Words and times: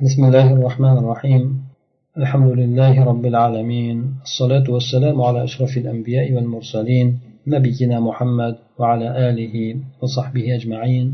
بسم 0.00 0.24
الله 0.24 0.52
الرحمن 0.52 0.96
الرحيم 1.02 1.42
الحمد 2.20 2.50
لله 2.60 3.04
رب 3.04 3.24
العالمين 3.32 3.96
الصلاة 4.28 4.66
والسلام 4.74 5.16
على 5.22 5.44
أشرف 5.44 5.72
الأنبياء 5.76 6.32
والمرسلين 6.32 7.18
نبينا 7.46 8.00
محمد 8.00 8.54
وعلى 8.78 9.08
آله 9.28 9.54
وصحبه 10.00 10.44
أجمعين 10.56 11.06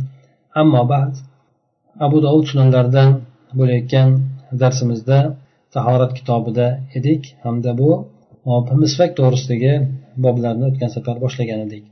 أما 0.57 0.83
بعد 0.83 1.13
أبو 2.01 2.17
داود 2.21 2.45
sunanlardan 2.51 3.11
bo'layotgan 3.59 4.09
darsimizda 4.61 5.19
tahorat 5.75 6.13
kitobida 6.19 6.67
edik 6.99 7.23
hamda 7.45 7.79
bu 7.81 7.91
misvak 8.83 9.11
to'g'risidagi 9.19 9.75
boblarni 10.25 10.65
o'tgan 10.71 10.91
safar 10.97 11.17
boshlagan 11.25 11.61
edik 11.67 11.85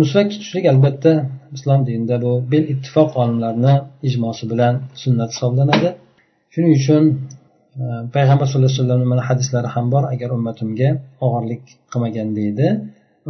musvak 0.00 0.26
tutishlik 0.32 0.64
albatta 0.72 1.12
islom 1.56 1.80
dinida 1.88 2.16
bu 2.24 2.32
bel 2.52 2.64
ittifoq 2.74 3.10
olimlarni 3.22 3.74
ijmosi 4.08 4.44
bilan 4.52 4.74
sunnat 5.02 5.30
hisoblanadi 5.34 5.90
Shuning 6.54 6.72
uchun 6.80 7.04
e, 7.82 7.84
payg'ambar 8.14 8.46
sallallohu 8.48 8.70
alayhi 8.70 8.80
vasallamni 8.82 9.06
mana 9.12 9.22
hadislari 9.28 9.68
ham 9.74 9.86
bor. 9.94 10.02
Agar 10.14 10.28
ummatimga 10.38 10.90
og'irlik 11.26 11.64
qilmagan 11.90 12.28
deydi 12.38 12.66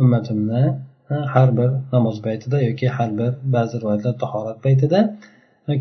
ummatimni 0.02 0.62
e, 1.12 1.14
har 1.34 1.48
bir 1.58 1.70
namoz 1.94 2.16
paytida 2.26 2.56
yoki 2.68 2.86
har 2.96 3.10
bir 3.18 3.30
ba'zi 3.54 3.74
rivoyatlar 3.82 4.14
tahorat 4.22 4.58
paytida 4.66 4.98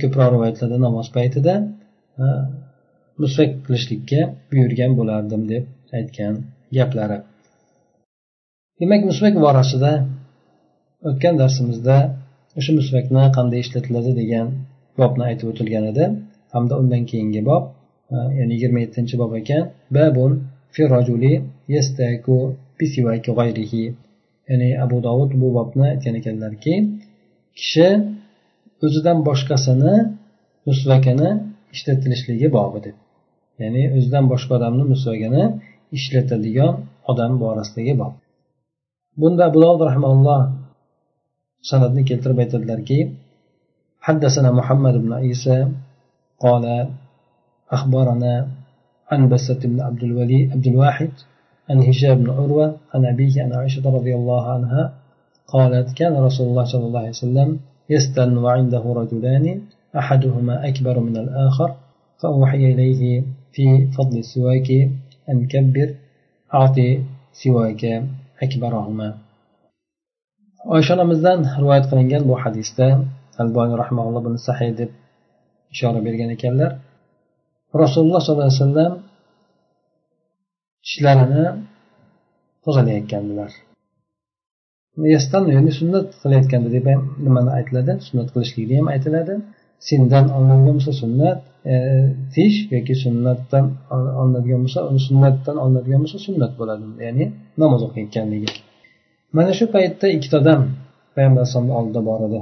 ko'proq 0.02 0.30
rivoyatlarda 0.35 0.77
namoz 0.88 1.08
paytida 1.18 1.54
e, 2.23 2.26
musvak 3.21 3.52
qilishlikka 3.66 4.21
buyurgan 4.52 4.91
bo'lardim 4.99 5.41
deb 5.52 5.63
aytgan 5.98 6.34
gaplari. 6.77 7.18
Demak 8.80 9.02
musvak 9.10 9.35
borasida 9.46 9.91
o'tgan 11.10 11.35
darsimizda 11.41 11.98
o'sha 12.60 12.71
musvakni 12.80 13.23
qanday 13.38 13.60
ishlatiladi 13.66 14.12
degan 14.21 14.48
bobni 14.99 15.23
aytib 15.30 15.48
o'tilgan 15.52 15.85
edi. 15.91 16.05
hamda 16.55 16.75
undan 16.80 17.02
keyingi 17.11 17.41
bob 17.48 17.62
e, 18.15 18.16
ya'ni 18.38 18.52
yigirma 18.57 18.79
yettinchi 18.84 19.15
bob 19.23 19.33
ekan 19.41 19.62
babun 19.97 20.33
ya'ni 24.49 24.68
abu 24.85 24.96
dovud 25.07 25.30
bu 25.41 25.49
bobni 25.57 25.87
aytgan 25.93 26.15
ekanlarki 26.21 26.74
kishi 27.59 27.88
o'zidan 28.85 29.18
boshqasini 29.29 29.95
musvakani 30.68 31.30
ishlatilishligi 31.74 32.49
bobi 32.57 32.79
deb 32.87 32.96
ya'ni 33.63 33.82
o'zidan 33.96 34.24
boshqa 34.32 34.52
odamni 34.59 34.85
musvagini 34.93 35.45
ishlatadigan 35.99 36.73
odam 37.10 37.32
borasidagi 37.43 37.95
bob 38.02 38.13
bunda 39.21 39.43
abu 39.49 39.59
dovud 39.65 39.82
rahmaulloh 39.91 40.41
san'atni 41.71 42.02
keltirib 42.10 42.38
aytadilarki 42.45 43.01
حدثنا 44.09 44.51
محمد 44.59 44.95
بن 45.04 45.13
عيسى 45.23 45.57
قال 46.44 46.66
أخبرنا 47.72 48.34
عن 49.12 49.30
بسة 49.30 49.60
بن 49.72 49.80
عبد 49.88 50.04
الولي 50.04 50.41
عبد 50.54 50.68
الواحد 50.68 51.12
عن 51.70 51.77
هشام 51.88 52.16
بن 52.24 52.30
عروة 52.38 52.68
عن 52.94 53.02
أبيه 53.05 53.35
عن 53.44 53.52
عائشة 53.54 53.85
رضي 53.98 54.13
الله 54.16 54.44
عنها 54.54 54.84
قالت 55.54 55.88
كان 56.00 56.13
رسول 56.27 56.48
الله 56.50 56.66
صلى 56.74 56.85
الله 56.88 57.00
عليه 57.00 57.10
وسلم 57.10 57.50
يستن 57.90 58.38
وعنده 58.38 58.84
رجلان 59.02 59.46
أحدهما 60.02 60.55
أكبر 60.70 60.96
من 61.00 61.16
الآخر 61.24 61.70
فأوحي 62.20 62.63
إليه 62.74 63.24
في 63.54 63.66
فضل 63.98 64.18
السواك 64.18 64.69
أن 65.30 65.38
كبر 65.47 65.90
أعطي 66.53 66.90
سواك 67.44 67.84
أكبرهما. 68.44 69.09
Oysha 70.74 70.94
onamizdan 70.96 71.40
rivoyat 71.59 71.85
qilingan 71.91 72.24
bu 72.30 72.35
hadisda 72.44 72.88
alboniy 73.44 73.75
rahmaulloh 73.84 74.22
buni 74.28 74.40
sahiy 74.47 74.72
deb 74.80 74.90
ishora 75.74 76.00
bergan 76.07 76.29
ekanlar 76.35 76.72
rasululloh 77.84 78.22
sollallohu 78.25 78.50
alayhi 78.50 78.62
vasallam 78.62 78.94
tishlarini 80.85 81.46
tozalayotgandilar 82.63 83.52
ya'ni 85.56 85.72
sunnat 85.79 86.07
qilayotganda 86.22 86.69
deb 86.75 86.85
ham 86.91 87.01
nimani 87.25 87.51
aytiladi? 87.57 87.91
Sunnat 88.07 88.28
qilishlikni 88.34 88.75
ham 88.79 88.88
aytiladi. 88.94 89.34
Sendan 89.89 90.25
olinadigan 90.35 90.75
bo'lsa 90.79 90.94
sunnat 91.01 91.39
e, 91.72 91.73
tish 92.34 92.57
yoki 92.75 92.95
sunnatdan 93.03 93.66
olinadigan 94.22 94.61
bo'lsa 94.66 94.79
uni 94.90 95.01
sunnatdan 95.07 95.57
olinadigan 95.63 96.01
bo'lsa 96.03 96.19
sunnat 96.28 96.53
bo'ladi. 96.59 96.85
Ya'ni 97.07 97.25
namoz 97.61 97.81
o'qiyotganligi. 97.88 98.50
Mana 99.38 99.51
shu 99.57 99.66
paytda 99.75 100.05
ikkita 100.16 100.35
odam 100.44 100.61
payg'ambar 101.16 101.40
alayhisalomni 101.41 101.73
oldida 101.79 102.01
bor 102.09 102.19
edi 102.28 102.40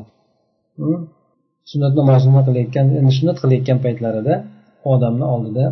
sunnat 1.70 1.94
namozini 2.00 2.42
qilayotgan 2.48 2.86
endi 3.00 3.12
sunnat 3.20 3.38
qilayotgan 3.44 3.80
paytlarida 3.86 4.36
odamni 4.94 5.26
oldida 5.36 5.66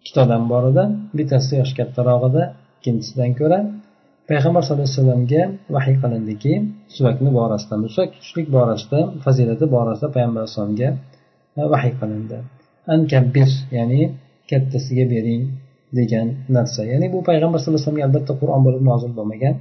ikkita 0.00 0.20
odam 0.26 0.42
bor 0.52 0.64
edi 0.70 0.84
bittasi 1.18 1.52
yoshi 1.60 1.74
kattaroq 1.80 2.22
edi 2.30 2.42
ikkinchisidan 2.78 3.32
ko'ra 3.40 3.58
payg'ambar 4.30 4.62
sallallohu 4.64 4.88
alayhi 4.88 4.98
vasallamga 5.00 5.42
vahiy 5.74 5.96
qilindiki 6.02 6.52
suvakni 6.96 7.30
borasida 7.38 7.76
musak 7.84 8.08
tutishlik 8.14 8.46
borasida 8.56 9.00
fazilati 9.24 9.64
borasida 9.74 10.08
payg'ambar 10.16 10.40
alayhisalomga 10.42 10.88
e, 11.58 11.62
vahiy 11.72 11.92
qilindi. 12.00 12.38
Ankabbir 12.94 13.48
ya'ni 13.78 14.00
kattasiga 14.50 15.04
bering 15.14 15.42
degan 15.98 16.26
narsa. 16.56 16.80
Ya'ni 16.92 17.06
bu 17.14 17.18
payg'ambar 17.28 17.58
sallallohu 17.58 17.78
alayhi 17.78 17.86
vasallamga 17.86 18.06
albatta 18.08 18.32
qur'on 18.40 18.60
bo'lib 18.66 18.82
nozil 18.90 19.12
bo'lmagan 19.18 19.54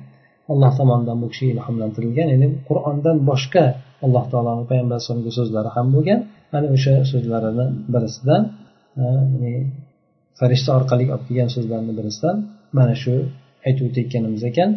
alloh 0.52 0.72
tomonidan 0.80 1.18
bu 1.24 1.28
kishi 1.34 1.46
ilhomlantirilgan. 1.54 2.28
Ya'ni 2.34 2.48
qur'ondan 2.70 3.18
boshqa 3.30 3.66
alloh 4.06 4.26
taoloni 4.32 4.64
payg'ambar 4.70 4.96
alayhisalomga 4.98 5.32
so'zlari 5.40 5.70
ham 5.76 5.88
bo'lgan. 5.96 6.20
Mana 6.54 6.68
o'sha 6.76 6.94
so'zlarini 7.12 7.66
birisidan 7.94 8.42
e, 9.02 9.04
ya'ni 9.34 9.54
farishta 10.40 10.70
orqali 10.80 11.06
olib 11.14 11.24
kelgan 11.28 11.50
so'zlarni 11.56 11.94
birisidan 12.00 12.36
mana 12.78 12.96
shu 13.04 13.14
aytib 13.68 13.84
o'tayotganimiz 13.90 14.44
ekan. 14.52 14.70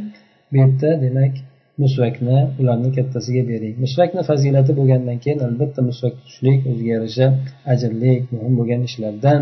Bu 0.51 0.55
yerda 0.63 0.91
demak 1.05 1.35
musvakni 1.83 2.39
ularni 2.61 2.91
kattasiga 2.97 3.43
bering. 3.51 3.75
Musvakni 3.85 4.23
fazilati 4.31 4.73
bo'lgandan 4.79 5.19
keyin 5.25 5.41
albatta 5.49 5.81
musvak 5.91 6.15
tutishlik 6.19 6.59
o'ziga 6.71 6.91
yarasha 6.97 7.27
ajrli 7.73 8.13
muhim 8.33 8.53
bo'lgan 8.59 8.81
ishlardan 8.89 9.41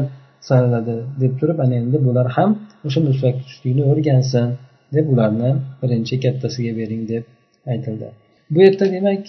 sanaladi 0.49 0.97
deb 1.23 1.33
turib 1.41 1.59
ana 1.65 1.75
endi 1.83 1.99
bular 2.07 2.27
ham 2.37 2.51
o'sha 2.87 3.01
musvak 3.09 3.35
tutishlikni 3.41 3.83
o'rgansin. 3.93 4.49
Deb 4.95 5.07
ularni 5.13 5.51
birinchi 5.81 6.15
kattasiga 6.25 6.73
bering 6.81 7.03
deb 7.13 7.25
aytildi. 7.73 8.09
Bu 8.53 8.59
yerda 8.67 8.87
demak 8.97 9.23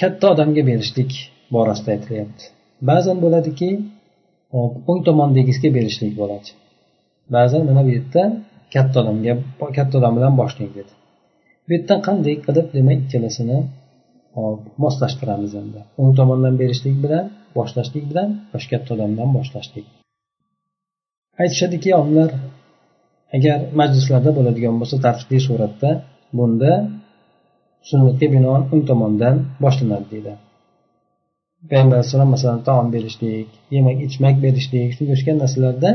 katta 0.00 0.24
odamga 0.34 0.62
berishlik 0.70 1.12
borasida 1.54 1.90
aytilyapti. 1.96 2.44
Ba'zan 2.90 3.16
bo'ladiki 3.24 3.70
o'ng 4.90 5.00
tomondagisiga 5.08 5.70
berishlik 5.78 6.12
bo'ladi. 6.20 6.48
Ba'zan 7.36 7.62
mana 7.68 7.80
bu 7.86 7.90
yerda 7.96 8.22
katta 8.74 8.96
odamga 9.02 9.34
katta 9.78 9.94
odam 10.00 10.12
bilan 10.18 10.34
boshlang 10.40 10.72
dedi. 10.78 10.92
Bu 11.66 11.70
yerdan 11.76 12.00
qanday 12.08 12.34
qilib 12.46 12.66
demak 12.76 12.98
ikkalasini 13.04 13.58
moslashtiramiz 14.84 15.52
endi. 15.62 15.80
O'ng 16.00 16.12
tomondan 16.18 16.54
berishlik 16.62 16.96
bilan 17.04 17.24
boshlashlik 17.58 18.04
bilan 18.10 18.28
yosh 18.52 18.66
katta 18.72 18.90
odamdan 18.96 19.28
boshlashlik. 19.36 19.86
Aytishadiki 21.42 21.90
olimlar 22.00 22.30
agar 23.36 23.58
majlislarda 23.80 24.30
bo'ladigan 24.38 24.74
bo'lsa 24.80 24.96
tartibli 25.06 25.38
suratda 25.48 25.90
bunda 26.38 26.72
sunnatga 27.88 28.26
binoan 28.34 28.62
o'ng 28.72 28.82
tomondan 28.90 29.34
boshlanadi 29.64 30.06
deydi. 30.12 30.32
Payg'ambar 31.70 31.96
alayhissalom 31.98 32.30
masalan 32.34 32.60
taom 32.68 32.86
berishlik 32.94 33.48
yemak 33.76 33.98
ichmak 34.08 34.36
berishlik 34.44 34.88
shunga 34.96 35.12
o'xshagan 35.14 35.36
narsalarda 35.42 35.90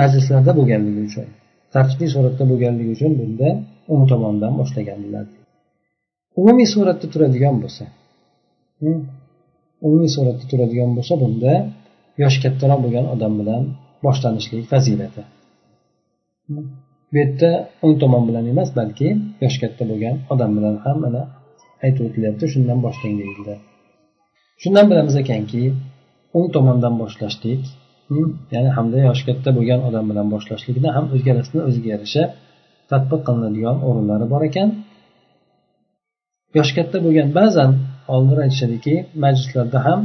majlislarda 0.00 0.52
bo'lganligi 0.58 1.00
uchun 1.08 1.26
tartibli 1.74 2.06
suratda 2.14 2.44
bo'lganligi 2.50 2.90
uchun 2.96 3.12
bunda 3.20 3.48
o'ng 3.92 4.04
tomondan 4.10 4.52
boshlaganlar 4.60 5.26
umumiy 6.40 6.68
suratda 6.74 7.06
turadigan 7.12 7.56
bo'lsa 7.62 7.84
umumiy 9.86 10.10
suratda 10.16 10.44
turadigan 10.50 10.90
bo'lsa 10.96 11.14
bunda 11.22 11.52
yoshi 12.22 12.38
kattaroq 12.44 12.80
bo'lgan 12.84 13.06
odam 13.14 13.32
bilan 13.40 13.62
boshlanishlik 14.06 14.64
fazilati. 14.72 15.22
Bu 16.48 16.60
yerda 17.18 17.50
o'ng 17.84 17.96
tomon 18.02 18.22
bilan 18.28 18.44
emas 18.52 18.70
balki 18.78 19.08
yoshi 19.42 19.58
katta 19.62 19.82
bo'lgan 19.90 20.16
odam 20.32 20.50
bilan 20.56 20.76
ham 20.84 20.96
mana 21.04 21.22
aytib 21.84 22.02
o'tilyapti 22.08 22.44
shundan 22.54 22.78
boshlang 22.86 23.14
deyildi. 23.20 23.54
Shundan 24.62 24.86
bilamiz 24.90 25.16
ekanki 25.22 25.62
o'ng 26.36 26.48
tomondan 26.56 26.94
boshlashlik 27.02 27.62
hmm, 28.10 28.28
ya'ni 28.54 28.70
hamda 28.76 28.98
yoshi 29.08 29.24
katta 29.28 29.50
bo'lgan 29.56 29.80
odam 29.88 30.04
bilan 30.10 30.26
boshlashlikni 30.34 30.90
ham 30.96 31.04
o'zgarasini 31.14 31.60
o'ziga 31.68 31.88
yarasha 31.94 32.22
tadbiq 32.90 33.20
qilinadigan 33.26 33.76
o'rinlari 33.88 34.26
bor 34.32 34.42
ekan. 34.50 34.68
Yoshi 36.56 36.72
katta 36.78 36.96
bo'lgan 37.04 37.28
ba'zan 37.38 37.70
oldinlar 38.12 38.38
aytishadiki 38.46 38.94
majlislarda 39.24 39.78
ham 39.86 40.00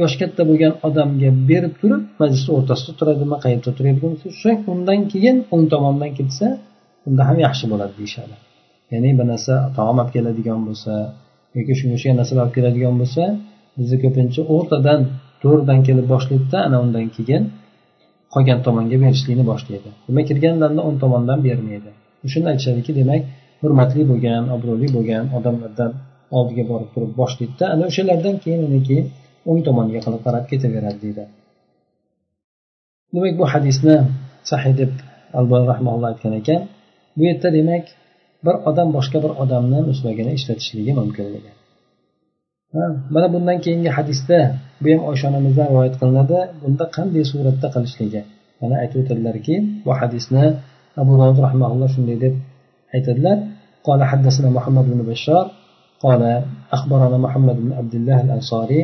yoshi 0.00 0.16
katta 0.22 0.42
bo'lgan 0.50 0.72
odamga 0.88 1.30
berib 1.50 1.74
turib 1.80 2.02
majlisni 2.20 2.50
o'rtasida 2.58 2.92
turadimi 3.00 3.36
qayerda 3.44 3.70
turadigan 3.76 3.98
bo'lsa 4.04 4.26
so'ng 4.42 4.60
undan 4.72 5.00
keyin 5.12 5.36
o'ng 5.54 5.64
tomondan 5.72 6.10
ketsa 6.18 6.46
unda 7.08 7.22
ham 7.28 7.38
yaxshi 7.46 7.64
bo'ladi 7.72 7.94
deyishadi. 8.00 8.34
Ya'ni 8.92 9.10
bir 9.18 9.26
narsa 9.32 9.54
taom 9.76 9.96
olib 10.02 10.10
keladigan 10.16 10.60
bo'lsa 10.68 10.92
yoki 11.56 11.72
shunga 11.78 11.94
o'xshagan 11.96 12.16
narsalar 12.20 12.42
olib 12.44 12.54
keladigan 12.58 12.94
bo'lsa 13.00 13.22
bizda 13.78 13.96
ko'pincha 14.04 14.40
o'rtadan 14.54 15.00
to'rdan 15.42 15.78
kelib 15.88 16.06
boshlaydida 16.12 16.58
ana 16.66 16.76
undan 16.84 17.06
keyin 17.16 17.42
qolgan 18.34 18.58
tomonga 18.66 18.96
berishlikni 19.04 19.44
boshlaydi. 19.52 19.88
Demak 20.06 20.24
kirganlarni 20.30 20.80
o'ng 20.88 20.98
tomondan 21.04 21.38
bermaydi. 21.46 21.90
Shunda 22.32 22.48
aytishadiki 22.52 22.92
demak 23.00 23.22
hurmatli 23.62 24.02
bo'lgan 24.10 24.42
obro'li 24.54 24.88
bo'lgan 24.96 25.24
odamlardan 25.38 25.90
oldiga 26.38 26.64
borib 26.70 26.90
turib 26.94 27.12
boshlaydida 27.20 27.64
ana 27.74 27.84
o'shalardan 27.90 28.34
keyin 28.44 28.60
undan 28.66 28.82
keyin 28.88 29.06
o'ng 29.49 29.59
tomoniga 29.67 29.99
qilib 30.05 30.21
qarab 30.27 30.45
ketaveradi 30.51 30.99
deydi 31.03 31.23
demak 33.13 33.33
bu 33.39 33.45
hadisni 33.53 33.95
sahiy 34.49 34.73
deb 34.81 34.91
albon 35.39 35.63
rahmaulloh 35.71 36.07
aytgan 36.13 36.33
ekan 36.41 36.61
bu 37.17 37.21
yerda 37.29 37.49
demak 37.57 37.85
bir 38.45 38.55
odam 38.69 38.87
boshqa 38.97 39.17
bir 39.25 39.31
odamni 39.43 39.79
musvagini 39.89 40.31
ishlatishligi 40.37 40.91
mumkinligi 40.99 41.51
mana 43.13 43.27
bundan 43.33 43.57
keyingi 43.65 43.91
hadisda 43.97 44.39
bu 44.81 44.87
ham 44.93 45.01
oysha 45.09 45.25
onamizdan 45.31 45.67
rivoyat 45.71 45.95
qilinadi 46.01 46.39
bunda 46.61 46.85
qanday 46.95 47.23
suratda 47.31 47.67
qilishligi 47.75 48.21
mana 48.61 48.75
aytib 48.81 48.97
o'tadilarki 49.03 49.55
bu 49.85 49.91
hadisni 49.99 50.45
abu 51.01 51.13
dovud 51.21 51.39
rahmaulloh 51.45 51.89
shunday 51.95 52.17
deb 52.25 52.33
aytadilar 52.95 53.39
قال 53.87 54.03
حدثنا 54.11 54.49
محمد 54.57 54.85
بن 54.91 54.99
بشار 55.11 55.45
قال 56.05 56.21
أخبرنا 56.71 57.17
محمد 57.25 57.55
بن 57.63 57.71
عبد 57.79 57.95
الله 57.99 58.21
الأنصاري 58.25 58.81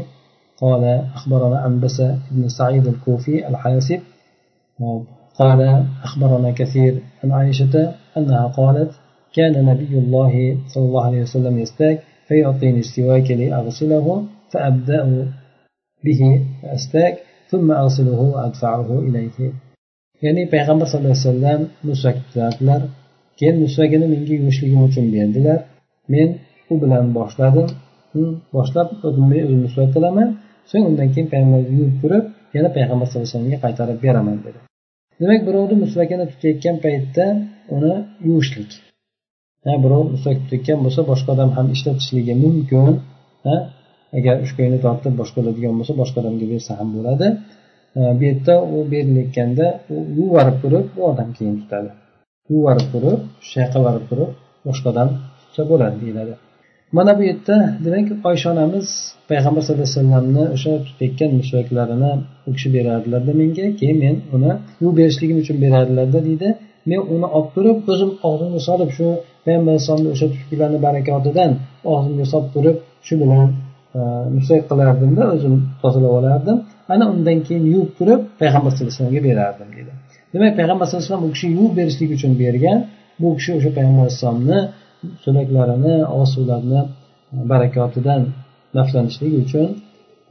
قال 0.60 0.84
أخبرنا 1.14 1.66
أنبسة 1.66 2.18
بن 2.30 2.48
سعيد 2.48 2.86
الكوفي 2.86 3.48
الحاسب 3.48 4.00
قال 5.38 5.84
أخبرنا 6.02 6.50
كثير 6.50 7.02
عن 7.24 7.32
عائشة 7.32 7.94
أنها 8.16 8.46
قالت 8.46 8.90
كان 9.34 9.64
نبي 9.64 9.98
الله 9.98 10.58
صلى 10.68 10.84
الله 10.84 11.04
عليه 11.04 11.22
وسلم 11.22 11.58
يستاك 11.58 12.02
فيعطيني 12.28 12.78
السواك 12.78 13.30
لأغسله 13.30 14.24
فأبدأ 14.50 15.30
به 16.04 16.46
أستاك 16.64 17.18
ثم 17.50 17.72
أغسله 17.72 18.20
وأدفعه 18.20 18.98
إليه 18.98 19.52
ya'ni 20.22 20.42
payg'ambar 20.54 20.86
sallallohu 20.90 21.14
alayhi 21.14 21.28
vasallam 21.30 21.60
musvak 21.88 22.16
tutardilar 22.24 22.82
keyin 23.38 23.56
musvagini 23.64 24.06
menga 24.14 24.32
yuvishligim 24.38 24.80
uchun 24.88 25.06
berdilar 25.14 25.58
men 26.12 26.28
u 26.72 26.74
bilan 26.82 27.04
boshladim 27.18 27.68
boshlab 28.56 28.88
o'zimni 29.06 29.38
o'zim 29.44 29.60
musvak 29.66 29.88
qilaman 29.96 30.28
so'ng 30.70 30.84
undan 30.90 31.08
keyin 31.14 31.28
payg'ambar 31.32 31.60
yuvib 31.76 31.96
ko'rib 32.02 32.24
yana 32.56 32.68
payg'ambar 32.76 33.06
sallallohu 33.06 33.26
alayhi 33.26 33.36
vasallamga 33.36 33.58
qaytarib 33.64 33.98
beraman 34.06 34.38
dedi. 34.46 34.58
Demak 35.20 35.40
birovni 35.48 35.76
musvakini 35.84 36.24
tutayotgan 36.32 36.76
paytda 36.84 37.24
uni 37.76 37.94
yuvishlik. 38.26 38.70
Birov 39.84 40.02
musvak 40.14 40.36
tutayotgan 40.42 40.78
bo'lsa 40.84 41.00
boshqa 41.10 41.30
odam 41.36 41.50
ham 41.56 41.66
ishlatishligi 41.76 42.34
mumkin. 42.44 42.94
Agar 44.18 44.34
ushkayni 44.44 44.78
tortib 44.84 45.14
boshqaradigan 45.20 45.74
bo'lsa 45.78 45.92
boshqa 46.00 46.18
odamga 46.22 46.46
bersa 46.52 46.72
ham 46.80 46.88
bo'ladi. 46.96 47.26
Bu 48.18 48.22
yerda 48.28 48.54
u 48.74 48.76
berilayotganda 48.92 49.66
u 49.94 49.96
yuvarib 50.18 50.56
turib 50.62 50.84
bu 50.96 51.00
odam 51.12 51.28
keyin 51.36 51.56
tutadi. 51.62 51.90
Yuvarib 52.52 52.86
turib 52.92 53.20
shu 53.48 53.56
yoqqa 53.62 53.80
borib 53.86 54.04
turib 54.10 54.30
boshqa 54.66 54.86
odam 54.92 55.08
tutsa 55.40 55.62
bo'ladi 55.70 55.96
deyiladi. 56.02 56.34
Mana 56.92 57.18
bu 57.18 57.22
yerda 57.22 57.56
demak 57.84 58.08
oysha 58.28 58.52
onamiz 58.52 58.88
payg'ambar 59.30 59.62
sallallohu 59.62 59.82
alayhi 59.82 59.96
vasallamni 59.96 60.44
o'sha 60.54 60.72
tutayotgan 60.86 61.30
mushaklarini 61.40 62.12
u 62.48 62.50
kishi 62.56 62.68
berardilarda 62.76 63.32
menga. 63.40 63.66
Keyin 63.80 63.98
men 64.04 64.16
uni 64.36 64.52
u 64.86 64.96
berishligim 64.98 65.38
uchun 65.42 65.56
berardilarda 65.64 66.20
deydi. 66.28 66.48
Men 66.90 67.00
uni 67.14 67.26
olib 67.36 67.50
turib 67.54 67.78
o'zim 67.92 68.10
og'zimga 68.28 68.60
solib 68.68 68.90
shu 68.96 69.06
payg'ambar 69.44 69.72
alayhisalomni 69.72 70.08
o'sha 70.14 70.26
tushuklarni 70.32 70.78
barakotidan 70.86 71.50
og'zimga 71.92 72.26
solib 72.32 72.50
turib 72.56 72.76
shu 73.06 73.14
bilan 73.22 73.46
e, 73.98 74.00
musvak 74.36 74.62
qilardimda 74.70 75.22
o'zim 75.34 75.54
tozalab 75.82 76.12
olardim. 76.20 76.56
Ana 76.92 77.04
undan 77.14 77.38
keyin 77.46 77.64
yuvib 77.74 77.92
turib 77.98 78.20
payg'ambar 78.40 78.70
sallallohu 78.72 78.92
alayhi 78.92 79.04
vasallamga 79.04 79.22
berardim 79.28 79.68
deydi. 79.76 79.92
Demak 80.34 80.52
payg'ambar 80.58 80.84
sallallohu 80.86 81.04
alayhi 81.04 81.14
vasallam 81.14 81.30
u 81.30 81.34
kishi 81.34 81.46
yuvib 81.56 81.74
berishlik 81.78 82.10
uchun 82.16 82.32
bergan. 82.42 82.78
Bu 83.20 83.28
kishi 83.38 83.50
o'sha 83.58 83.70
payg'ambar 83.76 84.02
alayhissalomni 84.04 84.58
so'laklarini 85.24 85.94
og'iz 86.14 86.32
barakotidan 87.50 88.22
naflanishlik 88.78 89.32
uchun 89.44 89.68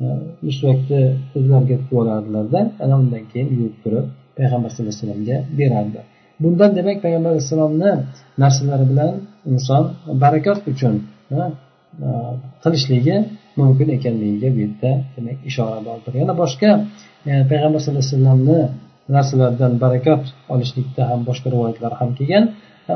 e, 0.03 0.05
misvakni 0.47 1.01
o'zlariga 1.37 1.75
tutib 1.81 1.97
olardilarda 2.01 2.59
ana 2.83 2.95
undan 3.01 3.23
keyin 3.31 3.49
yuvib 3.57 3.75
turib 3.83 4.05
payg'ambar 4.37 4.69
sallallohu 4.71 4.95
alayhi 4.95 5.05
vasallamga 5.05 5.37
berardi. 5.59 5.99
Bundan 6.43 6.71
demak 6.77 6.97
payg'ambar 7.05 7.29
alayhissalomni 7.33 7.91
narsalari 8.43 8.85
bilan 8.91 9.13
inson 9.51 9.83
barakot 10.23 10.59
uchun 10.71 10.93
e, 11.35 11.37
qilishligi 12.63 13.15
mumkin 13.59 13.87
ekanligiga 13.97 14.49
bu 14.55 14.59
yerda 14.65 14.91
demak 15.15 15.37
ishora 15.49 15.79
bordir 15.87 16.13
yana 16.21 16.33
boshqa 16.41 16.69
e, 17.29 17.31
payg'ambar 17.51 17.79
sallallohu 17.83 18.05
alayhi 18.05 18.15
vasallamni 18.15 18.59
narsalardan 19.15 19.73
barakot 19.83 20.23
olishlikda 20.53 21.01
ham 21.09 21.19
boshqa 21.29 21.47
rivoyatlar 21.53 21.91
ham 21.99 22.09
kelgan. 22.19 22.45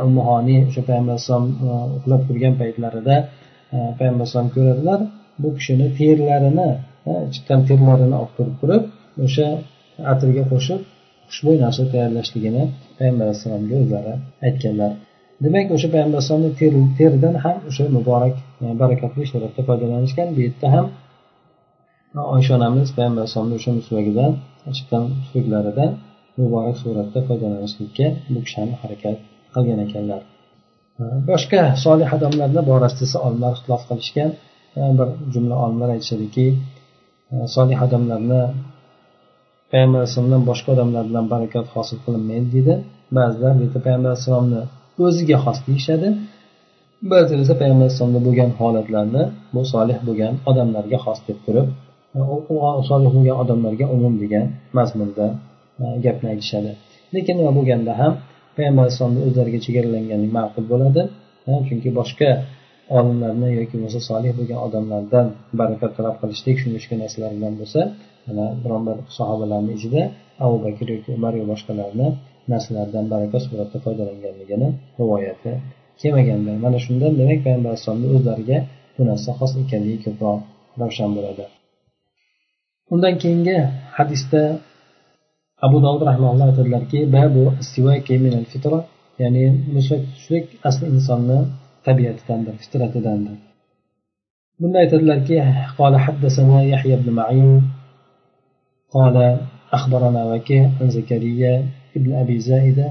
Ummuhoniy 0.08 0.60
o'sha 0.70 0.82
payg'ambar 0.88 1.14
alayhissalom 1.16 1.48
e, 1.68 1.74
uxlab 1.98 2.22
turgan 2.28 2.54
paytlarida 2.62 3.16
e, 3.76 3.78
payg'ambar 3.98 4.24
alayhisalom 4.24 4.50
ko'radilar 4.56 5.00
bu 5.42 5.50
kishini 5.58 5.88
terlarini 6.00 6.70
e, 7.10 7.14
chiqqan 7.34 7.60
terlarini 7.70 8.16
olib 8.22 8.34
turib 8.38 8.56
turib 8.62 8.84
o'sha 9.26 9.48
atirga 10.14 10.44
qo'shib 10.52 10.82
xushbo'y 11.30 11.58
narsa 11.66 11.84
tayyorlashligini 11.94 12.64
payg'ambar 12.98 13.26
alayhissalomga 13.28 13.76
o'zlari 13.84 14.14
aytganlar. 14.48 14.92
Demak 15.46 15.68
o'sha 15.76 15.88
payg'ambar 15.94 16.18
alayhissalomni 16.20 16.52
teridan 16.98 17.36
ham 17.44 17.58
o'sha 17.70 17.84
muborak 17.98 18.36
barakatli 18.82 19.24
suratda 19.32 19.62
foydalanishgan 19.68 20.28
bu 20.36 20.40
yerda 20.46 20.68
ham 20.76 20.86
oysha 22.36 22.52
onamiz 22.60 22.88
payg'ambar 22.98 23.22
alayhisalomni 23.22 23.56
o'sha 23.60 23.72
musvagidan 23.80 24.32
chiqqan 24.78 25.04
suyaklaridan 25.28 25.92
muborak 26.40 26.76
suratda 26.84 27.20
foydalanishlikka 27.28 28.08
bu 28.34 28.40
kishi 28.46 28.58
ham 28.62 28.72
harakat 28.84 29.18
qilgan 29.54 29.80
ekanlar. 29.88 30.22
Boshqa 31.30 31.62
solih 31.86 32.10
odamlarni 32.18 32.62
borasida 32.72 33.04
esa 33.08 33.18
olimlar 33.28 33.52
ixtilof 33.58 33.84
qilishgan 33.90 34.30
bir 34.98 35.08
jumla 35.34 35.56
olimlar 35.66 35.90
aytishadiki 35.96 36.46
solih 37.56 37.78
odamlarni 37.86 38.42
payg'ambar 39.72 40.00
alayhissalomdan 40.02 40.44
boshqa 40.50 40.70
odamlar 40.76 41.04
bilan 41.10 41.26
barakat 41.34 41.66
hosil 41.76 41.98
qilinmaydi 42.06 42.48
deydi 42.56 42.74
ba'zilar 43.18 43.52
bu 43.58 43.62
yerda 43.66 43.80
payg'ambar 43.86 44.10
alayhissalomni 44.12 44.62
o'ziga 45.06 45.38
xos 45.44 45.60
deyishadi. 45.68 46.08
Ba'zilar 47.12 47.40
esa 47.46 47.56
payg'ambar 47.62 47.86
alayhissalomda 47.86 48.22
bo'lgan 48.28 48.52
holatlarni 48.60 49.24
bu 49.54 49.62
solih 49.74 49.98
bo'lgan 50.08 50.34
odamlarga 50.50 50.98
xos 51.06 51.20
deb 51.28 51.38
turib 51.46 51.68
solih 52.90 53.10
bo'lgan 53.16 53.36
odamlarga 53.44 53.86
umum 53.96 54.14
degan 54.24 54.46
mazmunda 54.78 55.26
gapni 56.06 56.28
aytishadi. 56.34 56.72
Lekin 57.16 57.34
nima 57.40 57.52
bo'lganda 57.58 57.94
ham 58.02 58.14
payg'ambar 58.56 58.84
alayhissalomni 58.84 59.22
o'zlariga 59.28 59.60
chegaralangani 59.66 60.28
ma'qul 60.38 60.66
bo'ladi. 60.74 61.02
Chunki 61.68 61.90
boshqa 62.00 62.30
olimlarni 62.98 63.50
yoki 63.60 63.74
bo'lmasa 63.76 64.00
solih 64.10 64.32
bo'lgan 64.38 64.60
odamlardan 64.68 65.28
barakat 65.60 65.92
talab 65.98 66.16
qilishlik 66.22 66.56
shunga 66.62 66.76
o'xshagan 66.80 67.00
narsalar 67.04 67.32
bilan 67.38 67.54
bo'lsa 67.62 67.82
mana 68.28 68.46
biron 68.64 68.82
bir 68.88 68.98
sahobalarni 69.18 69.72
ichida 69.78 70.02
abu 70.46 70.58
bakr 70.66 70.88
yoki 70.96 71.10
umar 71.18 71.34
yo 71.40 71.46
boshqalarni 71.52 72.08
narsalardan 72.52 73.06
baraka 73.14 73.38
suratda 73.46 73.78
foydalanganligini 73.86 74.68
rivoyati 75.00 75.52
kelmaganlar 76.02 76.56
mana 76.66 76.78
shundan 76.86 77.12
demak 77.20 77.40
payg'ambar 77.46 77.70
alayhissalomni 77.72 78.08
o'zlariga 78.16 78.58
bu 78.96 79.02
narsa 79.10 79.30
xos 79.40 79.52
ekanligi 79.64 80.00
ko'proq 80.06 80.40
ravshan 80.82 81.10
bo'ladi. 81.18 81.44
Undan 82.94 83.14
keyingi 83.22 83.58
hadisda 83.98 84.42
abu 85.66 85.78
dovud 85.86 86.02
rahmaulloh 86.10 86.46
aytadilarki 86.50 87.00
babu 87.16 87.44
ya'ni 89.22 89.44
musvak 89.76 90.02
tutishlik 90.06 90.46
asli 90.70 90.86
insonni 90.96 91.40
tabiatidandir 91.86 92.56
fitratidandir. 92.64 93.38
Bunda 94.60 94.78
aytadilarki 94.84 95.36
قال 95.80 95.94
حدثنا 96.06 96.58
يحيى 96.74 96.96
بن 97.02 97.10
معين 97.20 97.62
قال 98.96 99.16
أخبرنا 99.78 100.22
وكيع 100.26 100.64
عن 100.82 100.88
زكريا 100.90 101.54
بن 101.96 102.12
أبي 102.24 102.40
زائدة 102.40 102.88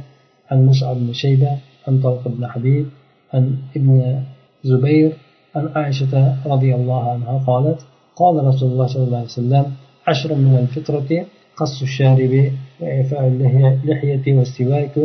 عن 0.50 0.66
مصعب 0.66 0.96
بن 0.96 1.12
شيبة 1.12 1.52
عن 1.86 1.94
طلق 2.04 2.28
بن 2.28 2.46
حبيب 2.52 2.86
عن 3.34 3.56
ابن 3.76 4.22
زبير 4.70 5.10
عن 5.56 5.64
عائشة 5.76 6.12
رضي 6.46 6.74
الله 6.74 7.02
عنها 7.12 7.34
قالت 7.48 7.80
قال 8.16 8.34
رسول 8.50 8.68
الله 8.72 8.86
صلى 8.86 9.04
الله 9.04 9.18
عليه 9.18 9.38
وسلم 9.38 9.64
عشر 10.08 10.34
من 10.34 10.54
الفطرة 10.62 11.26
قص 11.60 11.82
الشارب 11.82 12.52
وإعفاء 12.80 13.28
اللحية 13.28 14.34
والسواك 14.38 14.96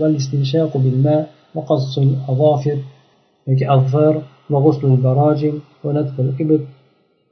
والاستنشاق 0.00 0.76
بالماء 0.76 1.30
وقص 1.54 1.98
الأظافر 1.98 2.78
الأظفار 3.48 4.22
وغسل 4.50 4.86
البراجم 4.86 5.54
ونتف 5.84 6.20
الإبط 6.20 6.60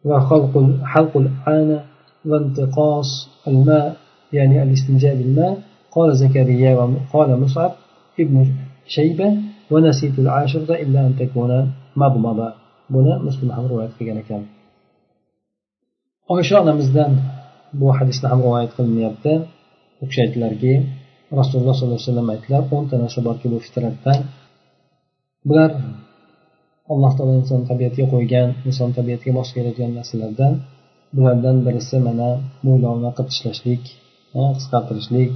وخلق 0.04 0.54
حلق 0.84 1.16
العانة 1.16 1.84
وانتقاص 2.26 3.28
الماء 3.48 3.96
يعني 4.32 4.62
الاستنجاء 4.62 5.14
بالماء. 5.14 5.58
قال 5.92 6.16
زكريا 6.16 6.74
وقال 6.74 7.40
مصعب 7.40 7.72
ابن 8.20 8.46
شيبة 8.86 9.36
ونسيت 9.70 10.18
العاشرة 10.18 10.74
إلا 10.74 11.06
أن 11.06 11.16
تكون 11.18 11.72
مضمضة. 11.96 12.52
بنا 12.90 13.18
مسلم 13.18 13.52
هم 13.52 13.66
رواية 13.66 13.88
في 13.98 14.22
كان 14.28 14.44
oysha 16.28 16.60
onamizdan 16.60 17.12
bu 17.80 17.86
hadisda 17.98 18.26
ham 18.32 18.40
rivoyat 18.44 18.72
qilinyapti. 18.76 19.32
U 20.02 20.04
kishi 20.08 20.20
aytdilarki 20.24 20.72
rasululloh 21.40 21.74
sollallohu 21.76 22.00
alayhi 22.00 22.10
vasallam 22.10 22.28
aytdilar 22.34 22.62
o'nta 22.76 22.94
narsa 23.02 23.20
borki 23.28 23.46
bu 23.52 23.58
fitratdan 23.66 24.20
bular 25.48 25.70
alloh 26.92 27.12
taolo 27.16 27.32
inson 27.40 27.60
tabiatiga 27.70 28.06
qo'ygan 28.14 28.48
inson 28.68 28.90
tabiatiga 28.98 29.32
mos 29.38 29.48
keladigan 29.56 29.92
narsalardan 29.98 30.52
bulardan 31.16 31.56
birisi 31.66 31.96
mana 32.06 32.28
mo'ylovni 32.66 33.10
qirtishlashlik 33.18 33.82
qisqartirishlik 34.56 35.30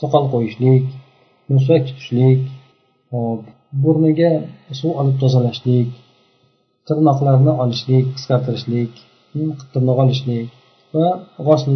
soqol 0.00 0.24
qo'yishlik 0.34 0.84
musvak 1.52 1.82
tutishlik 1.88 2.40
hop 3.12 3.42
burniga 3.82 4.32
suv 4.80 4.92
olib 5.00 5.16
tozalashlik 5.22 5.88
tirnoqlarni 6.86 7.52
olishlik 7.62 8.06
qisqartirishlik 8.16 8.92
hmm, 9.32 9.52
tirnoq 9.72 9.98
olishlik 10.04 10.48
va 10.96 11.08
g'osli 11.46 11.74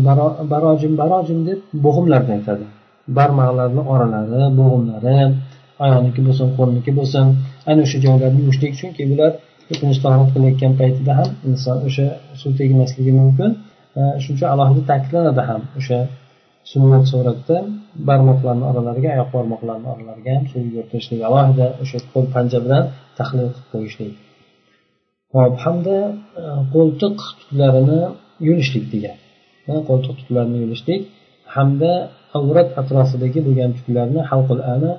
barojim 0.53 0.93
barojim 1.03 1.41
deb 1.49 1.59
bo'g'imlarni 1.85 2.33
aytadi. 2.39 2.65
Barmoqlarni 3.19 3.83
oralari 3.93 4.43
bo'g'imlari 4.61 5.17
oyoqniki 5.85 6.21
bo'lsin 6.27 6.49
qo'lniki 6.59 6.91
bo'lsin. 6.99 7.25
Ana 7.71 7.81
o'sha 7.87 7.99
joylarni 8.07 8.41
yuvishlik 8.45 8.73
chunki 8.81 9.03
bular 9.11 9.33
o'tinish 9.73 10.01
tahorat 10.05 10.29
qilayotgan 10.35 10.73
paytida 10.81 11.13
ham 11.21 11.31
inson 11.51 11.77
o'sha 11.89 12.07
suv 12.41 12.53
tegmasligi 12.61 13.13
mumkin. 13.21 13.51
Shuning 14.23 14.37
uchun 14.39 14.49
alohida 14.55 14.83
ta'kidlanadi 14.91 15.43
ham 15.51 15.63
o'sha 15.79 15.99
sunnat 16.73 17.05
suratda 17.13 17.57
barmoqlarni 18.09 18.65
oralariga 18.71 19.09
oyoq 19.15 19.31
barmoqlarini 19.37 19.89
oralariga 19.95 20.31
ham 20.37 20.45
suv 20.53 20.61
yugurtirishlik 20.69 21.21
alohida 21.29 21.67
o'sha 21.83 21.99
qo'l 22.13 22.27
panja 22.35 22.59
bilan 22.65 22.85
tahlil 23.19 23.49
qilib 23.49 23.67
qo'yishlik. 23.73 24.13
Hop 25.35 25.55
hamda 25.65 25.97
e, 26.43 26.45
qo'ltiq 26.75 27.17
tutlarini 27.41 28.01
yulishlik 28.47 28.87
degan. 28.95 29.17
Qo'ltiq 29.89 30.15
tutlarini 30.21 30.59
yulishlik 30.65 31.01
hamda 31.57 31.93
avrat 32.39 32.69
atrofidagi 32.81 33.41
bo'lgan 33.47 33.71
tuklarni 33.79 34.21
halqul 34.31 34.61
ana 34.75 34.93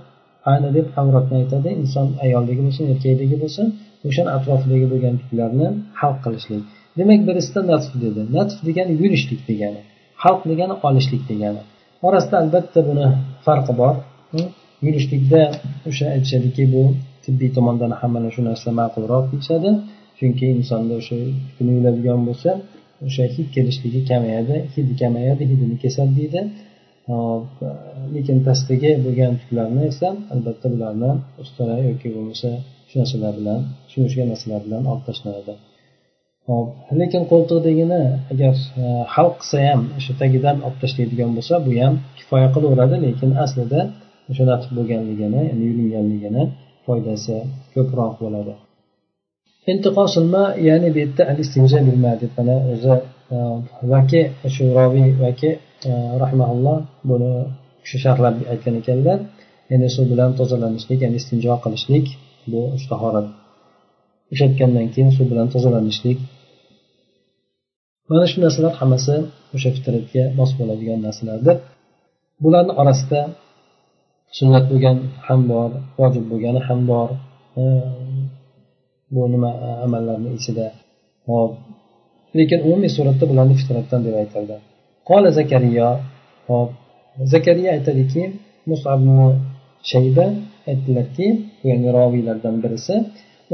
ana 0.53 0.69
deb 0.77 0.87
avratni 1.01 1.35
aytadi. 1.41 1.69
Inson 1.83 2.07
ayoldagi 2.25 2.61
bo'lsin 2.67 2.83
erkakdagi 2.93 3.35
bo'lsin 3.43 3.65
o'shani 4.07 4.29
atrofidagi 4.37 4.85
bo'lgan 4.93 5.15
tuklarni 5.21 5.67
halq 6.01 6.17
qilishlik. 6.25 6.63
Demak 6.99 7.21
birisida 7.27 7.61
natf 7.71 7.91
dedi. 8.03 8.21
Natf 8.37 8.57
degani 8.67 8.93
yulishlik 9.01 9.41
degani 9.49 9.81
halq 10.23 10.41
degani 10.51 10.75
olishlik 10.87 11.23
degani. 11.31 11.61
Orasida 12.07 12.35
albatta 12.43 12.79
buni 12.89 13.05
farqi 13.45 13.73
bor. 13.81 13.95
Yurishlikda 14.85 15.41
o'sha 15.89 16.05
aytishadiki 16.15 16.63
bu 16.73 16.83
tibbiy 17.23 17.49
tomondan 17.57 17.91
ham 17.99 18.11
mana 18.15 18.29
shu 18.35 18.41
narsa 18.49 18.69
ma'qulroq 18.79 19.25
deyishadi. 19.31 19.69
Chunki 20.19 20.45
insonda 20.57 20.93
o'sha 21.01 21.17
kuni 21.55 21.71
yuladigan 21.77 22.21
bo'lsa 22.27 22.49
o'sha 23.07 23.23
hid 23.35 23.47
kelishligi 23.55 24.01
kamayadi 24.11 24.55
hidi 24.73 24.93
kamayadi 25.01 25.43
hidini 25.51 25.75
kesadi 25.83 26.13
deydi. 26.19 26.41
Lekin 28.15 28.37
pastdagi 28.47 28.91
bo'lgan 29.05 29.33
tuklarni 29.41 29.83
esa 29.91 30.07
albatta 30.33 30.67
bularni 30.73 31.11
ustara 31.43 31.75
yoki 31.89 32.07
bo'lmasa 32.15 32.49
shu 32.89 32.95
narsalar 33.01 33.33
bilan 33.39 33.59
shunga 33.91 34.05
o'xshagan 34.07 34.27
narsalar 34.33 34.61
bilan 34.65 34.81
olib 34.91 35.03
tashlanadi. 35.09 35.53
Hop 36.49 36.67
lekin 37.01 37.23
qo'ltiqdagini 37.31 38.01
agar 38.33 38.53
hal 39.13 39.29
qilsa 39.39 39.57
ham 39.67 39.81
o'sha 39.97 40.13
tagidan 40.21 40.57
olib 40.65 40.77
tashlaydigan 40.83 41.29
bo'lsa 41.37 41.55
bu 41.65 41.71
ham 41.81 41.93
kifoya 42.17 42.47
qilaveradi 42.55 42.95
lekin 43.05 43.29
aslida 43.43 43.79
o'sha 44.31 44.43
natib 44.51 44.71
bo'lganligini 44.77 45.41
ya'ni 45.49 45.63
yulinganligini 45.69 46.43
foydasi 46.85 47.35
ko'proq 47.73 48.13
bo'ladi. 48.23 48.53
Intiqosilma 49.71 50.43
ya'ni 50.67 50.87
bu 50.93 50.97
yerda 51.03 51.23
al 51.31 51.37
istinja 51.43 51.79
bilma 51.87 52.11
deb 52.21 52.31
mana 52.37 52.55
o'zi 52.73 52.95
e, 53.35 53.37
vaki 53.93 54.21
shu 54.55 54.63
roviy 54.77 55.09
vaki 55.23 55.51
e, 55.89 55.91
rahmaulloh 56.23 56.77
buni 57.09 57.33
shu 57.87 57.95
sharhlab 58.03 58.35
aytgan 58.51 58.75
ekanlar. 58.81 59.19
Ya'ni 59.71 59.87
suv 59.95 60.05
bilan 60.11 60.31
tozalanishlik 60.39 60.99
ya'ni 61.03 61.17
istinjo 61.21 61.53
qilishlik 61.63 62.05
bu 62.51 62.61
tahorat 62.91 63.27
ishlatgandan 64.33 64.87
keyin 64.93 65.11
suv 65.17 65.25
bilan 65.31 65.47
tozalanishlik. 65.53 66.19
Mana 68.09 68.25
shu 68.31 68.37
narsalar 68.45 68.73
hammasi 68.81 69.15
o'sha 69.55 69.69
fitratga 69.75 70.23
mos 70.39 70.51
bo'ladigan 70.59 70.99
narsalardir. 71.07 71.57
Bularni 72.43 72.73
orasida 72.81 73.21
sunnat 74.37 74.65
bo'lgan 74.71 74.97
ham 75.27 75.41
bor 75.51 75.69
vojib 75.99 76.25
bo'lgani 76.31 76.61
ham 76.67 76.79
bor 76.91 77.09
e, 77.61 77.63
bu 79.13 79.21
nima 79.33 79.49
e, 79.67 79.69
amallarni 79.85 80.29
ichida. 80.37 80.67
Hop 81.29 81.51
lekin 82.37 82.59
umumiy 82.67 82.91
suratda 82.97 83.23
bularni 83.31 83.55
fitratdan 83.61 84.01
deb 84.05 84.15
aytildi 84.21 84.55
qola 85.09 85.29
zakariya 85.39 85.87
hop 86.49 86.69
zakariya 87.33 87.69
aytadiki 87.77 88.21
musab 88.69 89.01
shayba 89.91 90.25
aytdilarki 90.69 91.27
ya'ni 91.69 91.89
roviylardan 91.97 92.55
birisi 92.63 92.95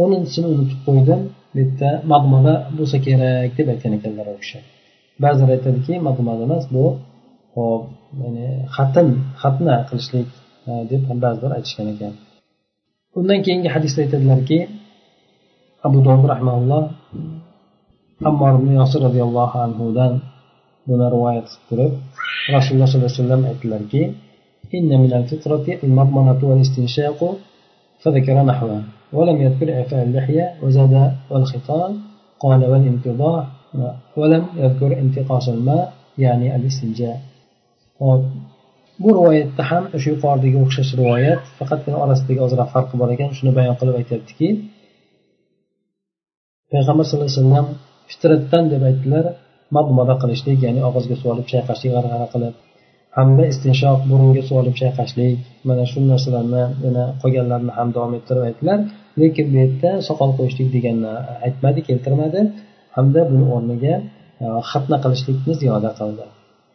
o'ninchisini 0.02 0.48
unutib 0.54 0.80
qo'ydim. 0.88 1.22
Bu 1.54 1.58
yerda 1.62 1.90
madmada 2.12 2.54
bo'lsa 2.78 2.98
kerak 3.06 3.52
deb 3.58 3.68
aytgan 3.74 3.94
ekanlar 3.98 4.26
u 4.34 4.36
kishi. 4.42 4.60
Ba'zilar 5.24 5.50
aytadiki 5.58 5.94
madmada 6.08 6.42
emas 6.48 6.66
bu 6.76 6.86
hop 7.56 7.84
ya'ni 8.22 8.48
xatn 8.76 9.08
xatna 9.42 9.76
qilishlik 9.90 10.28
e, 10.70 10.72
deb 10.92 11.02
ba'zilar 11.26 11.52
aytishgan 11.58 11.88
ekan. 11.94 12.14
Undan 13.20 13.40
keyingi 13.46 13.70
hadisda 13.76 14.00
aytadilarki 14.06 14.58
abu 15.88 15.98
dovud 16.08 16.26
rahmaulloh 16.34 16.84
ammor 18.30 18.54
ibn 18.60 18.70
yosir 18.80 19.00
roziyallohu 19.08 19.56
anhudan 19.66 20.14
buni 20.88 21.06
rivoyat 21.16 21.48
qilib 21.68 21.68
turib 21.70 21.92
rasululloh 22.56 22.88
sollallohu 22.90 23.10
alayhi 23.10 23.22
vasallam 23.22 23.42
aytdilarki 23.52 24.04
إن 24.78 24.92
من 25.04 25.14
الفطرة 25.14 25.66
المضمنة 25.84 26.40
والاستنشاق 26.50 27.20
فذكر 28.02 28.44
نحوه 28.44 28.84
ولم 29.14 29.38
يذكر 29.42 29.68
إعفاء 29.78 30.04
اللحية 30.04 30.46
وزاد 30.64 31.16
والختان 31.30 31.92
قال 32.40 32.62
والانتضاح 32.72 33.46
ولم 34.18 34.44
يذكر 34.64 35.00
انتقاص 35.00 35.50
الماء 35.50 35.94
يعني 36.18 36.56
الاستنجاء 36.56 37.18
bu 39.00 39.10
rivoyatda 39.16 39.64
ham 39.72 39.84
o'sha 39.96 40.10
yuqoridagi 40.14 40.58
o'xshash 40.64 40.92
rivoyat 41.00 41.42
faqatgina 41.60 41.98
orasidagi 42.04 42.40
ozroq 42.48 42.70
farqi 42.76 42.96
bor 43.02 43.10
ekan 43.16 43.30
shuni 43.38 43.52
bayon 43.58 43.76
qilib 43.80 43.96
aytyaptiki 44.02 44.48
payg'ambar 46.72 47.04
sallallohu 47.06 47.30
alayhi 47.32 47.42
vasallam 47.44 47.68
fitratdan 48.12 48.64
deb 48.74 48.82
aytdilar 48.90 49.26
mabmada 49.76 50.16
qilishlik 50.22 50.58
ya'ni 50.66 50.82
og'izga 50.90 51.16
suv 51.20 51.28
olib 51.34 51.48
chayqashlik 51.52 51.92
g'arg'ara 51.96 52.28
qilib 52.34 52.54
hamda 53.18 53.44
istinshoq 53.54 54.00
burunga 54.10 54.42
suv 54.48 54.56
olib 54.62 54.76
chayqashlik 54.82 55.38
mana 55.70 55.84
shu 55.92 55.98
narsalarni 56.12 56.64
yana 56.86 57.04
qolganlarini 57.22 57.74
ham 57.78 57.88
davom 57.96 58.14
ettirib 58.20 58.44
aytdilar 58.50 58.80
lekin 59.22 59.46
bu 59.52 59.56
yerda 59.62 59.92
soqol 60.08 60.32
qo'yishlik 60.38 60.68
deganni 60.76 61.14
aytmadi 61.46 61.80
keltirmadi 61.90 62.42
hamda 62.96 63.22
buni 63.32 63.46
o'rniga 63.56 63.96
e, 64.44 64.46
xatna 64.72 64.98
qilishlikni 65.04 65.54
ziyoda 65.62 65.92
qildi. 66.00 66.26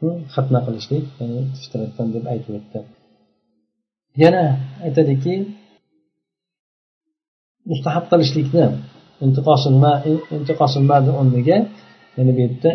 Hm, 0.01 0.17
xatna 0.35 0.61
qilishlik 0.67 1.05
ya'ni 1.21 1.41
fitratdan 1.63 2.09
deb 2.15 2.25
aytib 2.33 2.53
o'tdi. 2.59 2.79
Yana 4.23 4.45
aytadiki 4.87 5.35
mustahab 7.71 8.05
qilishlikni 8.13 8.65
intiqosilmani 9.25 11.11
o'rniga 11.21 11.59
yana 12.17 12.33
bu 12.37 12.41
yerda 12.45 12.71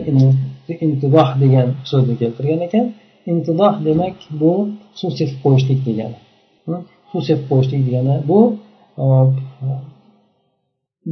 intiboh 0.86 1.30
degan 1.44 1.68
so'zni 1.90 2.16
keltirgan 2.22 2.62
ekan. 2.68 2.86
Intidoh 3.32 3.74
demak 3.88 4.16
bu 4.42 4.52
suv 5.00 5.12
sepib 5.20 5.38
qo'yishlik 5.46 5.80
degani. 5.88 6.18
Hm? 6.66 6.82
Suv 7.12 7.22
sepib 7.28 7.46
qo'yishlik 7.52 7.82
degani 7.88 8.16
bu 8.30 8.40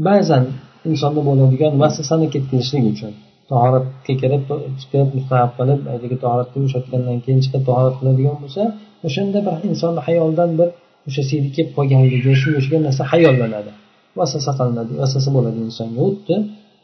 ba'zan 0.07 0.43
insonda 0.89 1.21
bo'ladigan 1.29 1.73
vasvasani 1.81 2.27
ketkazishlik 2.33 2.83
uchun. 2.93 3.11
Tahoratga 3.51 4.13
kirib 4.21 4.43
chiqib 4.79 5.07
mustahab 5.17 5.51
qilib 5.57 5.81
haligi 5.91 6.17
tahoratga 6.23 6.57
ushatgandan 6.67 7.17
keyin 7.25 7.39
chiqib 7.45 7.63
tahorat 7.69 7.95
qiladigan 7.99 8.35
bo'lsa 8.43 8.61
o'shanda 9.07 9.39
bir 9.47 9.55
insonni 9.69 10.01
hayoldan 10.07 10.49
bir 10.59 10.69
o'sha 11.07 11.23
siydi 11.29 11.47
kelib 11.55 11.71
qolganligi 11.77 12.17
shunga 12.41 12.57
o'xshagan 12.59 12.81
narsa 12.87 13.03
hayollanadi. 13.11 13.71
Vasvasa 14.21 14.51
qilinadi 14.59 14.93
vasvasa 15.01 15.29
bo'ladi 15.35 15.59
insonga 15.67 16.01
xuddi 16.07 16.35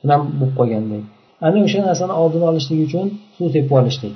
nam 0.10 0.22
bo'lib 0.40 0.54
qolganday. 0.60 1.02
Ana 1.46 1.58
o'sha 1.66 1.80
narsani 1.90 2.14
oldini 2.22 2.46
olishlik 2.52 2.80
uchun 2.88 3.06
suv 3.36 3.48
sepib 3.56 3.74
olishlik. 3.80 4.16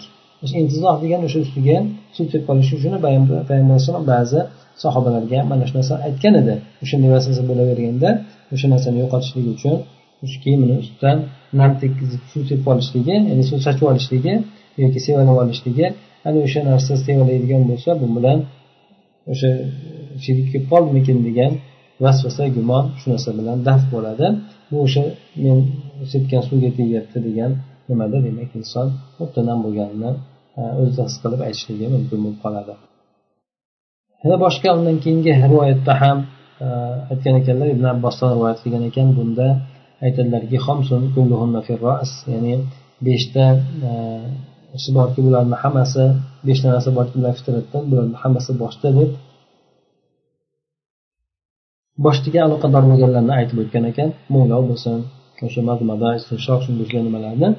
Intizoh 0.61 0.95
degan 1.03 1.21
o'sha 1.27 1.39
ustiga 1.45 1.77
suv 2.15 2.25
sepib 2.33 2.47
olish 2.53 2.71
uchun 2.77 2.91
payg'ambar 3.05 3.35
alayhisalom 3.41 4.03
ba'zi 4.13 4.39
sahobalarga 4.83 5.39
mana 5.51 5.63
shu 5.67 5.73
narsani 5.79 5.99
aytgan 6.07 6.33
edi. 6.41 6.55
O'shanday 6.83 7.09
vasvasa 7.15 7.41
bo'laverganda 7.49 8.09
o'sha 8.53 8.67
narsani 8.73 8.97
yo'qotishlik 9.03 9.47
uchun 9.55 9.75
o'sha 10.23 10.37
kiyimini 10.43 10.75
ustidan 10.83 11.17
nam 11.59 11.71
tekkizib 11.81 12.21
suv 12.31 12.41
sepib 12.49 12.67
olishligi 12.73 13.15
ya'ni 13.29 13.43
suv 13.49 13.59
sachib 13.65 13.85
olishligi 13.91 14.33
yoki 14.83 14.99
sevalab 15.05 15.37
olishligi 15.43 15.85
ana 16.27 16.37
o'sha 16.45 16.59
narsa 16.69 16.93
sevalaydigan 17.05 17.63
bo'lsa 17.69 17.89
bu 18.01 18.07
bilan 18.15 18.39
o'sha 19.31 19.49
kelib 20.23 20.65
qoldimikin 20.71 21.17
degan 21.27 21.51
vasvasa 22.03 22.43
gumon 22.55 22.83
shu 22.99 23.05
narsa 23.13 23.29
bilan 23.39 23.57
daf 23.67 23.81
bo'ladi. 23.93 24.27
Bu 24.69 24.77
o'sha 24.85 25.03
men 25.43 25.57
sepgan 26.11 26.41
suvga 26.49 26.69
tegyapti 26.79 27.17
degan 27.27 27.51
nimada 27.89 28.17
demak 28.27 28.51
inson 28.59 28.87
mubtadam 29.19 29.57
bo'lganini 29.65 30.11
e, 30.59 30.61
o'zida 30.81 31.03
his 31.07 31.15
qilib 31.23 31.41
aytishligi 31.47 31.87
mumkin 31.95 32.17
bo'lib 32.23 32.39
qoladi. 32.45 32.73
Yana 34.23 34.37
boshqa 34.45 34.67
undan 34.77 34.97
keyingi 35.03 35.31
rivoyatda 35.45 35.93
ham 36.01 36.17
e, 36.65 36.67
aytgan 37.11 37.35
ekanlar 37.41 37.67
ibn 37.75 37.85
abbosdan 37.93 38.29
rivoyat 38.35 38.59
qilgan 38.63 38.83
ekan 38.89 39.07
bunda 39.17 39.47
aytadilarki 40.05 40.57
ya'ni 42.33 42.53
beshta 43.07 43.45
e, 43.87 43.91
borki 44.97 45.19
bularni 45.25 45.57
hammasi 45.63 46.03
beshta 46.47 46.67
narsa 46.73 46.89
borki 46.97 47.15
bular 47.19 47.33
fitratdan 47.39 47.83
bularni 47.89 48.17
hammasi 48.23 48.51
boshda 48.63 48.89
deb 48.99 49.09
boshiga 52.05 52.39
aloqador 52.47 52.83
bo'lganlarni 52.89 53.33
aytib 53.39 53.57
o'tgan 53.63 53.83
ekan 53.91 54.09
mo'ylov 54.33 54.63
bo'lsin 54.69 54.97
o'sha 55.45 55.61
mazmada 55.69 56.09
istinshoq 56.19 56.59
shunday 56.65 57.01
nimalarni. 57.07 57.49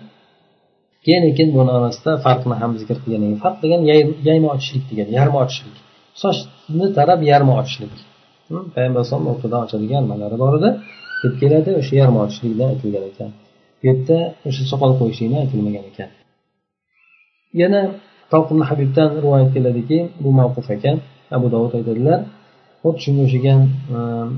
Keyin 1.04 1.22
keyin 1.36 1.50
buni 1.56 1.70
orasida 1.78 2.12
farqni 2.24 2.54
ham 2.60 2.72
zikr 2.80 2.96
qilgan 3.02 3.22
ekan. 3.26 3.38
Farq 3.44 3.58
degan 3.64 3.80
yayma 4.28 4.48
ochishlik 4.54 4.84
degan 4.90 5.08
yarmi 5.16 5.38
ochishlik. 5.44 5.76
Sochni 6.22 6.86
tarab 6.98 7.20
yarmi 7.30 7.52
ochishlik. 7.60 7.94
Hm, 8.48 8.64
Payg'ambar 8.74 9.00
alayhisalom 9.00 9.26
o'rtadan 9.32 9.60
ochadigan 9.66 10.02
nimalari 10.06 10.36
bor 10.42 10.52
edi. 10.58 10.70
Deb 11.22 11.34
keladi 11.40 11.70
o'sha 11.80 11.94
yarmi 12.02 12.18
ochishlikdan 12.24 12.68
aytilgan 12.72 13.04
ekan. 13.10 13.30
Bu 13.78 13.82
yerda 13.88 14.18
o'sha 14.48 14.62
soqol 14.72 14.92
qo'yishlikni 15.00 15.36
aytilmagan 15.42 15.84
ekan. 15.90 16.10
Yana 17.62 17.80
toqibni 18.32 18.64
habibdan 18.70 19.08
rivoyat 19.18 19.50
keladiki 19.56 19.98
bu 20.22 20.30
mavquf 20.40 20.66
ekan. 20.76 20.96
Abu 21.36 21.46
dovud 21.54 21.72
aytadilar 21.78 22.20
xuddi 22.82 22.98
shunga 23.04 23.22
o'xshagan 23.26 23.60
ehm, 23.96 24.30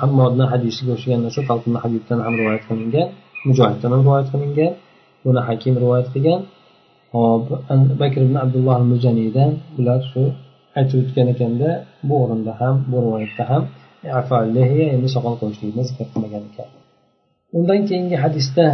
hammodni 0.00 0.44
hadisiga 0.52 0.90
o'xshagan 0.96 1.20
narsa 1.26 1.40
talqinni 1.50 1.78
habibdan 1.84 2.18
ham 2.24 2.34
rivoyat 2.40 2.62
qilingan 2.68 3.08
mujohiddan 3.48 3.90
ham 3.92 4.00
rivoyat 4.06 4.28
qilingan 4.32 4.72
buni 5.24 5.40
hakim 5.48 5.74
rivoyat 5.82 6.08
qilgan. 6.14 6.40
Hop 7.14 7.44
bakr 8.00 8.20
ibn 8.26 8.36
abdulloh 8.44 8.78
mujaniydan 8.92 9.50
bular 9.76 10.00
shu 10.10 10.22
aytib 10.78 10.96
o'tgan 11.02 11.26
ekanda 11.34 11.70
bu 12.08 12.14
o'rinda 12.22 12.52
ham 12.60 12.74
bu 12.90 12.96
rivoyatda 13.04 13.44
ham 13.50 13.62
endi 14.96 15.08
soqol 15.14 15.34
qo'yishlikni 15.40 15.82
zikr 15.88 16.06
qilmagan 16.12 16.42
ekan. 16.50 16.68
Undan 17.58 17.80
keyingi 17.88 18.16
hadisda 18.24 18.66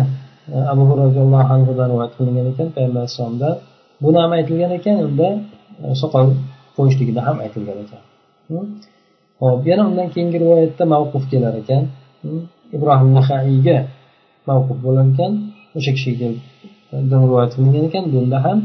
e, 0.54 0.56
abu 0.72 0.82
roziyallohu 1.02 1.48
anhudan 1.56 1.86
rivoyat 1.92 2.12
qilingan 2.18 2.46
ekan 2.52 2.68
payg'ambar 2.74 3.00
alayhissalomdan 3.02 3.54
buni 4.04 4.18
ham 4.22 4.32
aytilgan 4.38 4.72
ekan 4.78 4.96
unda 5.06 5.28
e, 5.84 5.86
soqol 6.02 6.26
qo'yishligida 6.76 7.20
ham 7.26 7.36
aytilgan 7.44 7.78
ekan. 7.84 8.02
Ho'p 9.42 9.62
yana 9.70 9.82
undan 9.90 10.08
keyingi 10.14 10.38
rivoyatda 10.42 10.84
mavquf 10.94 11.24
kelar 11.32 11.54
ekan. 11.62 11.82
Ibrohim 12.76 13.10
nahaiyga 13.18 13.78
mavquf 14.48 14.78
bo'lar 14.86 15.04
ekan. 15.12 15.32
O'sha 15.78 15.92
kishiga 15.96 16.28
rivoyat 17.24 17.50
qilingan 17.56 17.84
ekan. 17.88 18.04
Bunda 18.14 18.38
ham 18.46 18.58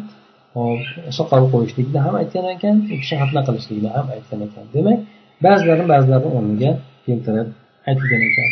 hop 0.55 0.81
soqol 1.17 1.43
qo'yishlikni 1.53 1.99
ham 2.05 2.13
aytgan 2.21 2.45
ekan. 2.55 2.75
U 2.93 2.95
kishi 3.01 3.15
xatna 3.21 3.41
qilishlikni 3.47 3.89
ham 3.95 4.05
aytgan 4.15 4.39
ekan. 4.47 4.63
Demak 4.75 4.97
ba'zilarini 5.45 5.87
ba'zilarini 5.93 6.29
o'rniga 6.37 6.71
keltirib 7.05 7.47
aytilgan 7.89 8.21
ekan. 8.29 8.49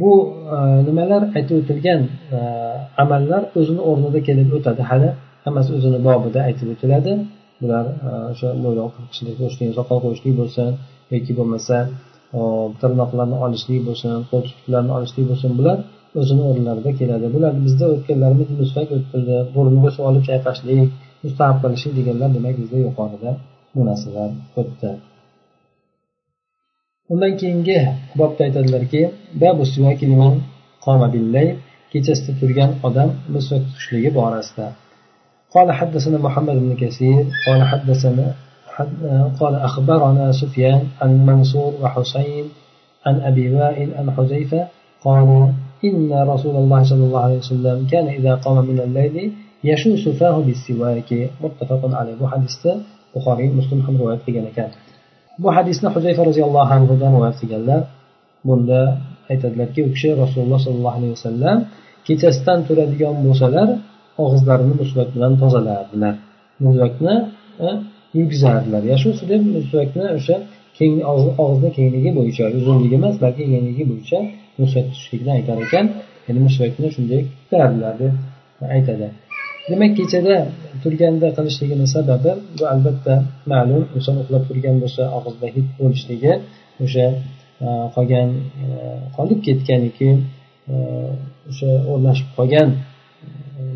Bu 0.00 0.10
e, 0.54 0.56
nimalar 0.88 1.22
aytib 1.36 1.56
o'tilgan 1.60 2.00
e, 2.36 2.38
amallar 3.02 3.42
o'zini 3.58 3.82
o'rnida 3.90 4.20
kelib 4.28 4.48
o'tadi. 4.58 4.82
Hali 4.90 5.08
hammasi 5.44 5.70
o'zini 5.78 5.98
bobida 6.08 6.40
aytib 6.48 6.68
o'tiladi. 6.74 7.12
Bular 7.60 7.84
e, 8.08 8.10
o'sha 8.32 8.48
mo'ylov 8.62 8.88
qirqishlik 8.96 9.34
qo'shishlik 9.40 9.70
soqol 9.78 9.98
qo'yishlik 10.04 10.34
bo'lsin 10.40 10.68
yoki 11.14 11.32
bo'lmasa 11.38 11.76
tirnoqlarni 12.80 13.36
olishlik 13.44 13.80
bo'lsin 13.88 14.10
qo'l 14.30 14.42
tutlarni 14.48 14.92
olishlik 14.98 15.24
bo'lsin 15.30 15.50
bular 15.58 15.78
o'zini 16.20 16.42
o'rinlarida 16.50 16.90
keladi. 17.00 17.26
Bular 17.34 17.52
bizda 17.64 17.86
o'tganlarimiz 17.94 18.48
musfak 18.60 18.88
o'ttirdi 18.96 19.36
burniga 19.54 19.90
suv 19.96 20.04
olib 20.10 20.24
chayqashlik 20.28 20.88
mustahab 21.24 21.56
qilishlik 21.62 21.92
deganlar 21.98 22.30
demak 22.36 22.54
bizda 22.62 22.78
yuqorida 22.86 23.30
bu 23.74 23.80
narsalar 23.88 24.30
o'tdi. 24.60 24.90
Undan 27.12 27.32
keyingi 27.40 27.78
bobda 28.20 28.40
aytadilarki 28.48 29.02
kechasida 31.92 32.32
turgan 32.40 32.70
odam 32.88 33.08
misvak 33.34 33.62
tutishligi 33.66 34.10
borasida. 34.18 34.66
قال 35.55 35.71
حدثنا 35.71 36.17
محمد 36.17 36.55
بن 36.55 36.75
كثير 36.75 37.25
قال 37.47 37.63
حدثنا 37.63 38.27
قال 39.39 39.55
أخبرنا 39.55 40.31
سفيان 40.31 40.81
عن 41.01 41.25
منصور 41.25 41.73
وحسين 41.81 42.45
عن 43.05 43.15
أبي 43.21 43.55
وائل 43.55 43.89
عن 43.97 44.11
حذيفة 44.11 44.67
قال 45.03 45.51
إن 45.85 46.11
رسول 46.13 46.55
الله 46.55 46.83
صلى 46.83 47.03
الله 47.05 47.21
عليه 47.27 47.37
وسلم 47.37 47.87
كان 47.91 48.07
إذا 48.07 48.35
قام 48.35 48.65
من 48.65 48.79
الليل 48.79 49.31
يشوس 49.63 50.09
فاه 50.19 50.37
بالسواك 50.39 51.29
متفق 51.43 51.81
عليه 51.95 52.15
bu 52.19 52.27
hadisda 52.31 52.71
buxoriy 53.15 53.49
muslim 53.59 53.79
ham 53.85 53.95
rivoyat 53.99 54.21
qilgan 54.25 54.45
ekan 54.51 54.69
bu 55.43 55.49
hadisni 55.57 55.87
huzayfa 55.95 56.21
roziyallohu 56.29 56.71
anhudan 56.77 57.09
rivoyat 57.15 57.37
qilganlar 57.41 57.81
bunda 58.47 58.81
aytadilarki 59.31 59.79
u 59.87 59.89
kishi 59.95 60.09
rasululloh 60.23 60.59
sollallohu 60.65 60.95
alayhi 60.99 61.13
vasallam 61.17 61.57
kechasidan 62.07 62.59
turadigan 62.67 63.15
bo'lsalar 63.25 63.67
og'izlarini 64.24 64.74
musvak 64.80 65.08
bilan 65.14 65.32
tozalardilar. 65.42 66.14
Musvakni 66.66 67.14
yurgizardilar 67.66 67.76
e, 68.12 68.18
yurgizardilar 68.18 68.82
yashusu 68.92 69.22
deb 69.32 69.42
musvakni 69.56 70.04
o'sha 70.16 70.36
keng 70.78 70.94
og'izni 71.42 71.70
kengligi 71.78 72.10
bo'yicha 72.18 72.44
uzunligi 72.58 72.94
emas 73.00 73.16
balki 73.24 73.44
kengligi 73.52 73.84
bo'yicha 73.90 74.18
musvat 74.60 74.86
tutishlikni 74.90 75.30
aytar 75.38 75.56
ekan. 75.66 75.86
Ya'ni 76.26 76.40
musvakni 76.46 76.88
shunday 76.96 77.20
tutardilar 77.48 77.94
deb 78.02 78.12
aytadi. 78.76 79.06
Demak 79.70 79.92
kechada 79.98 80.36
turganda 80.82 81.28
qilishligini 81.36 81.86
sababi 81.94 82.32
bu 82.58 82.64
albatta 82.74 83.14
ma'lum. 83.52 83.82
Inson 83.96 84.16
uxlab 84.22 84.42
turgan 84.48 84.76
bo'lsa 84.82 85.02
og'izda 85.18 85.46
hid 85.54 85.66
bo'lishligi 85.80 86.32
o'sha 86.84 87.06
e, 87.64 87.68
qolgan 87.94 88.28
e, 88.64 88.66
qolib 89.16 89.40
ketgan 89.46 89.80
yoki 89.88 90.10
o'sha 91.50 91.70
o'rnashib 91.92 92.28
qolgan 92.38 92.68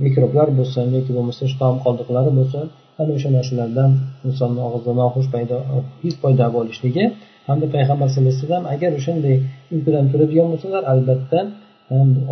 mikroblar 0.05 0.47
bo'lsin 0.59 0.85
yoki 0.97 1.11
bo'lmasa 1.17 1.41
shu 1.51 1.55
taom 1.61 1.77
qoldiqlari 1.85 2.31
bo'lsin 2.39 2.65
ana 3.01 3.11
o'sha 3.17 3.29
narsalardan 3.37 3.91
insonni 4.27 4.61
og'zida 4.67 4.93
noxush 5.01 5.27
paydo 5.35 5.57
hid 6.03 6.15
paydo 6.23 6.45
bo'lishligi 6.57 7.05
hamda 7.49 7.65
payg'ambar 7.75 8.07
sallallohu 8.13 8.33
alayhi 8.33 8.47
vasallam 8.47 8.65
agar 8.75 8.91
o'shanday 8.99 9.35
uyqudan 9.73 10.05
turadigan 10.11 10.47
bo'lsalar 10.51 10.83
albatta 10.93 11.39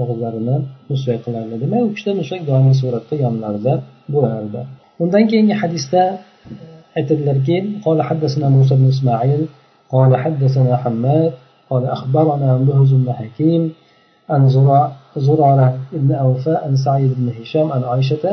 og'izlarini 0.02 0.58
musvak 0.92 1.20
qilardi 1.26 1.56
demak 1.64 1.82
u 1.88 1.90
kishida 1.96 2.12
musvak 2.22 2.42
doimiy 2.50 2.76
suratda 2.82 3.16
yonlarida 3.26 3.74
bo'lardi 4.14 4.62
undan 5.04 5.24
keyingi 5.32 5.56
hadisda 5.62 6.02
aytadilarki 7.00 7.58
قال 7.86 7.98
حدثنا 8.10 8.48
موسى 8.56 8.74
بن 8.80 8.88
إسماعيل 8.96 9.42
قال 9.94 10.12
حدثنا 10.24 10.74
حماد 10.84 11.32
قال 11.70 11.84
أخبرنا 11.86 12.50
بهز 12.68 12.92
بن 13.02 13.10
حكيم 13.20 13.64
عن 14.33 14.43
زرارة 15.27 15.69
بن 15.93 16.11
أوفاء 16.27 16.59
عن 16.67 16.77
سعيد 16.77 17.11
بن 17.19 17.27
هشام 17.41 17.73
عن 17.73 17.83
عائشة 17.91 18.25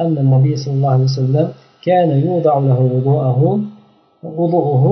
أن 0.00 0.18
النبي 0.24 0.56
صلى 0.56 0.74
الله 0.74 0.92
عليه 0.96 1.04
وسلم 1.04 1.46
كان 1.86 2.10
يوضع 2.26 2.54
له 2.58 2.80
وضوءه 2.94 3.40
وضوءه 4.22 4.84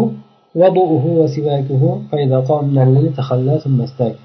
وضوءه 0.61 1.05
وسواكه 1.21 1.83
فإذا 2.11 2.39
قام 2.49 2.65
من 2.69 2.83
الليل 2.83 3.15
تخلى 3.19 3.55
ثم 3.65 3.81
استاك 3.89 4.17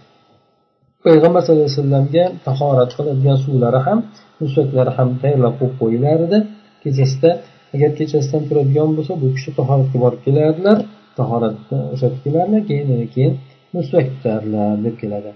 payg'ambar 1.07 1.41
sallallohu 1.45 1.69
alayhi 1.69 1.79
vasallamga 1.81 2.23
tahorat 2.47 2.91
qiladigan 2.97 3.37
suvlari 3.45 3.79
ham 3.85 3.99
musvaklari 4.41 4.91
ham 4.97 5.09
tayyorlab 5.21 5.53
qo'yib 5.59 5.75
qo'yilar 5.81 6.17
edi 6.27 6.39
kechasida 6.83 7.31
agar 7.75 7.89
kechasidan 7.99 8.43
turadigan 8.49 8.89
bo'lsa 8.97 9.13
bu 9.21 9.27
kishi 9.35 9.49
tahoratga 9.59 9.97
borib 10.03 10.21
kelardilar 10.25 10.77
tahoratni 11.19 11.79
o'shatib 11.93 12.19
kelardilar 12.25 12.61
keyin 12.69 12.89
keyin 13.13 13.33
musvak 13.75 14.05
tutardilar 14.13 14.71
deb 14.85 14.95
keladi 15.01 15.31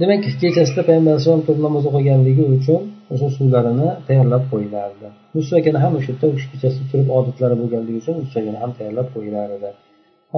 demak 0.00 0.20
kechasida 0.42 0.82
payg'ambar 0.88 1.12
alayhisalom 1.12 1.42
turib 1.46 1.60
namoz 1.66 1.84
o'qiganligi 1.90 2.44
uchun 2.56 2.80
o'sha 3.12 3.28
suvlarini 3.38 3.88
tayyorlab 4.08 4.44
qo'yilardi 4.52 5.08
musvakini 5.36 5.78
ham 5.84 5.92
o'sha 5.98 6.10
yerda 6.12 6.26
u 6.30 6.32
kishi 6.36 6.48
kechasida 6.52 6.84
turib 6.92 7.08
odatlari 7.18 7.54
bo'lganligi 7.60 7.98
uchun 8.02 8.14
musvakini 8.24 8.58
ham 8.62 8.70
tayyorlab 8.78 9.08
qo'yilar 9.14 9.48
edi 9.56 9.70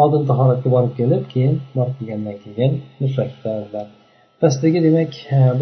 oldin 0.02 0.22
tahoratga 0.30 0.68
borib 0.76 0.92
kelib 1.00 1.22
keyin 1.32 1.54
borib 1.76 1.94
kelgandan 1.98 2.36
keyin 2.44 2.72
musvak 3.02 3.28
tutardilar 3.34 3.86
pastdagi 4.40 4.78
demak 4.86 5.12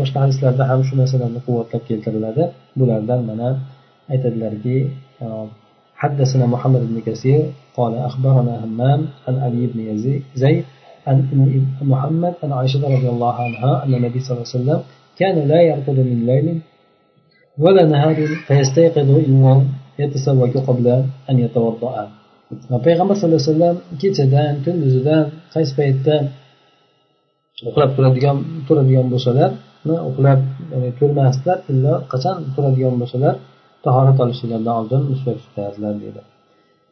boshqa 0.00 0.18
hadislarda 0.24 0.64
ham 0.70 0.80
shu 0.88 0.94
narsalarni 1.00 1.40
quvvatlab 1.46 1.82
keltiriladi 1.90 2.44
bulardan 2.78 3.20
mana 3.30 3.48
aytadilarki 4.12 4.76
حدثنا 6.02 6.46
محمد 6.54 6.82
بن 6.90 6.98
كثير 7.08 7.40
قال 7.78 7.92
أخبرنا 8.08 8.54
همام 8.64 9.00
عن 9.26 9.34
علي 9.44 9.62
بن 9.72 9.78
زيد 10.42 10.64
عن 11.08 11.16
محمد 11.92 12.34
عن 12.42 12.50
عائشة 12.52 12.80
رضي 12.96 13.08
الله 13.14 13.34
عنها 13.46 13.72
أن 13.84 13.92
النبي 13.98 14.18
صلى 14.20 14.32
الله 14.34 14.46
عليه 14.48 14.58
وسلم 14.58 14.80
كان 15.20 15.37
لا 15.48 15.61
يرقد 15.68 15.98
من 16.11 16.18
ليل 16.30 16.46
ولا 17.58 17.84
نهار 17.92 18.18
فيستيقظ 18.46 19.08
إلا 19.26 19.52
يتسوق 19.98 20.54
قبل 20.68 20.87
أن 21.30 21.37
يتوضأ 21.44 21.94
payg'ambar 22.87 23.14
sallallohu 23.16 23.40
alayhi 23.44 23.52
vasallam 23.54 23.76
kechadan 24.00 24.54
kunduzidan 24.64 25.24
qaysi 25.54 25.72
paytda 25.78 26.14
uxlab 27.68 27.90
turadigan 27.96 28.37
turadigan 28.66 29.06
bo'lsalar 29.12 29.50
uxlab 30.11 30.40
turmasdilar 30.98 31.58
illo 31.72 31.94
qachon 32.12 32.37
turadigan 32.54 32.94
bo'lsalar 33.02 33.34
tahorat 33.84 34.18
olishlaridan 34.24 34.74
oldin 34.80 35.02
musvat 35.12 35.37
tutardilar 35.44 35.94
deydi 36.02 36.20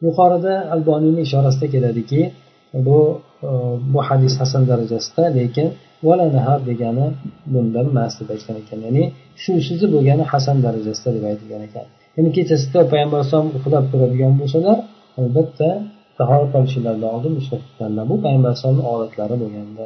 yuqorida 0.05 0.53
alboniyni 0.75 1.21
ishorasida 1.27 1.67
keladiki 1.73 2.19
bu 2.87 2.97
e, 3.47 3.49
bu 3.93 3.99
hadis 4.07 4.33
hasan 4.41 4.63
darajasida 4.71 5.23
lekin 5.37 5.67
vala 6.07 6.25
nahar 6.37 6.59
degani 6.69 7.07
bundan 7.53 7.85
emas 7.91 8.13
deb 8.19 8.29
aytgan 8.35 8.55
ekan 8.63 8.79
ya'ni 8.85 9.03
shusizi 9.43 9.85
bo'lgani 9.93 10.23
hasan 10.31 10.57
darajasida 10.65 11.09
deb 11.17 11.23
aytilgan 11.31 11.61
ekan 11.67 11.85
ya'ni 12.15 12.29
kechasida 12.37 12.79
payg'ambar 12.91 13.17
alayhisalom 13.19 13.49
uxlab 13.57 13.85
turadigan 13.91 14.33
bo'lsalar 14.41 14.77
albatta 15.19 15.69
tahorat 16.17 16.51
olishlaridan 16.59 17.09
oldin 17.15 17.33
bu 18.09 18.15
payg'ambar 18.23 18.49
alayhisalomni 18.51 18.83
odatlari 18.93 19.35
bo'lganda 19.43 19.85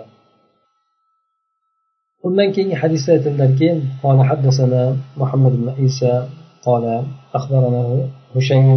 undan 2.27 2.47
keyingi 2.55 2.75
hadisda 2.83 3.09
aytildilarki 3.15 3.69
قال 4.03 4.17
حدثنا 4.29 4.81
محمد 5.21 5.53
بن 5.61 5.67
عيسى 5.77 6.13
قال 6.65 6.85
أخبرنا 7.37 7.81
هشيم 8.35 8.67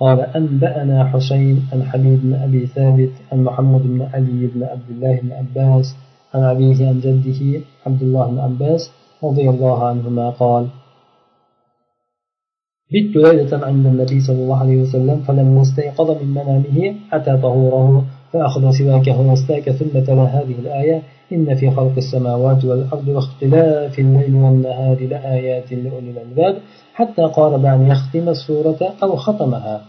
قال 0.00 0.20
أنبأنا 0.20 1.04
حسين 1.04 1.68
عن 1.72 1.82
حبيب 1.84 2.20
بن 2.22 2.34
أبي 2.34 2.66
ثابت 2.66 3.10
عن 3.32 3.44
محمد 3.44 3.82
بن 3.82 4.02
علي 4.02 4.46
بن 4.54 4.62
عبد 4.62 4.88
الله 4.90 5.20
بن 5.20 5.32
عباس 5.32 5.96
عن 6.34 6.42
أبيه 6.42 6.88
عن 6.88 7.00
جده 7.00 7.60
عبد 7.86 8.02
الله 8.02 8.26
بن 8.30 8.38
عباس 8.38 8.90
رضي 9.24 9.50
الله 9.50 9.86
عنهما 9.88 10.30
قال 10.30 10.66
بت 12.92 13.16
ليلة 13.16 13.66
عند 13.66 13.86
النبي 13.86 14.20
صلى 14.20 14.36
الله 14.36 14.60
عليه 14.60 14.82
وسلم 14.82 15.20
فلما 15.22 15.62
استيقظ 15.62 16.10
من 16.22 16.28
منامه 16.30 16.94
أتى 17.12 17.36
طهوره 17.36 18.04
فأخذ 18.34 18.70
سواكه 18.70 19.20
وأستاك 19.20 19.70
ثم 19.70 20.00
تلا 20.00 20.22
هذه 20.22 20.54
الآية 20.58 21.02
إن 21.32 21.54
في 21.54 21.70
خلق 21.70 21.92
السماوات 21.96 22.64
والأرض 22.64 23.08
واختلاف 23.08 23.98
الليل 23.98 24.34
والنهار 24.34 24.96
لآيات 25.10 25.72
لأولي 25.72 26.10
الألباب 26.10 26.56
حتى 26.94 27.22
قارب 27.22 27.64
أن 27.64 27.86
يختم 27.86 28.28
السورة 28.28 28.78
أو 29.02 29.16
ختمها. 29.16 29.80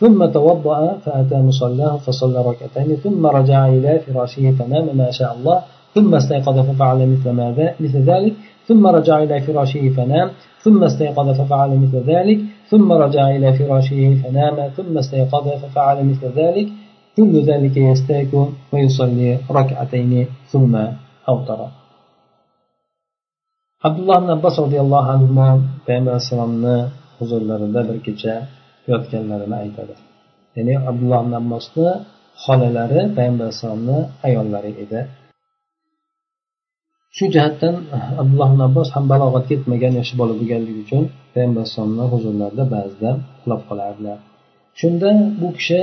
ثم 0.00 0.24
توضأ 0.24 0.98
فأتى 1.04 1.34
مصلاه 1.34 1.96
فصلى 1.96 2.38
ركعتين 2.38 2.96
ثم 2.96 3.26
رجع 3.26 3.68
إلى 3.68 3.98
فراشه 3.98 4.50
فنام 4.50 4.96
ما 4.96 5.10
شاء 5.10 5.36
الله 5.38 5.62
ثم 5.94 6.14
استيقظ 6.14 6.58
ففعل 6.58 7.08
مثل, 7.08 7.30
ما 7.30 7.74
مثل 7.80 7.98
ذلك 7.98 8.32
ثم 8.66 8.86
رجع 8.86 9.22
إلى 9.22 9.40
فراشه 9.40 9.88
فنام 9.88 10.30
ثم 10.60 10.84
استيقظ 10.84 11.28
ففعل 11.40 11.70
مثل 11.78 11.98
ذلك 12.06 12.38
ثم 12.68 12.92
رجع 12.92 13.30
إلى 13.36 13.52
فراشه 13.52 14.14
فنام 14.22 14.68
ثم 14.76 14.98
استيقظ 14.98 15.48
ففعل 15.48 16.04
مثل 16.04 16.26
ذلك. 16.36 16.68
كل 17.17 17.33
ذلك 17.49 17.75
يستاك 17.77 18.31
ويصلي 18.71 19.29
ركعتين 19.57 20.11
ثم 20.51 20.73
أوتر 21.29 21.59
abdulloh 23.87 24.17
ibn 24.21 24.29
abbos 24.37 24.55
roziyallohu 24.65 25.07
anhu 25.13 25.27
payg'ambar 25.87 26.13
alayhissalomni 26.15 26.77
huzurlarida 27.19 27.81
bir 27.89 27.97
kecha 28.05 28.35
yotganlarini 28.91 29.55
aytadi 29.63 29.95
ya'ni 30.55 30.73
abdulloh 30.89 31.19
ibn 31.25 31.33
abbosni 31.41 31.89
xolalari 32.43 33.01
payg'ambar 33.15 33.45
alayhissalomni 33.47 33.97
ayollari 34.27 34.71
edi 34.83 34.99
shu 37.15 37.25
jihatdan 37.33 37.75
abdulloh 38.21 38.49
ibn 38.53 38.61
abbos 38.69 38.87
ham 38.95 39.05
balog'atga 39.11 39.51
yetmagan 39.55 39.93
yoshi 39.99 40.13
bola 40.21 40.33
bo'lganligi 40.39 40.79
uchun 40.85 41.03
payg'ambar 41.33 41.61
alayhissalomni 41.61 42.05
huzurlarida 42.13 42.63
ba'zida 42.75 43.09
uxlab 43.39 43.61
qolardilar 43.69 44.17
shunda 44.79 45.09
bu 45.41 45.47
kishi 45.57 45.79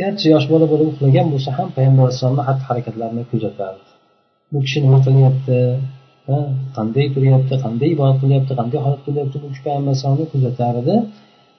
garchi 0.00 0.26
yosh 0.34 0.46
bola 0.52 0.66
bo'lib 0.72 0.88
uxlagan 0.92 1.26
bo'lsa 1.32 1.50
ham 1.58 1.68
payg'ambar 1.76 2.02
alayhissalomni 2.04 2.42
xatti 2.48 2.64
harakatlarini 2.70 3.24
kuzatardi 3.30 3.84
bu 4.52 4.58
kishi 4.64 4.78
nima 4.84 4.98
qilyapti 5.06 5.58
qanday 6.76 7.06
turyapti 7.14 7.54
qanday 7.64 7.88
ibodat 7.96 8.16
qilyapti 8.22 8.52
qanday 8.60 8.80
holat 8.84 9.00
qilyapti 9.06 9.36
bu 9.42 9.46
kishi 9.50 9.62
payg'ambar 9.66 9.90
alayhissalomni 9.90 10.26
kuzatar 10.32 10.74
edi 10.82 10.96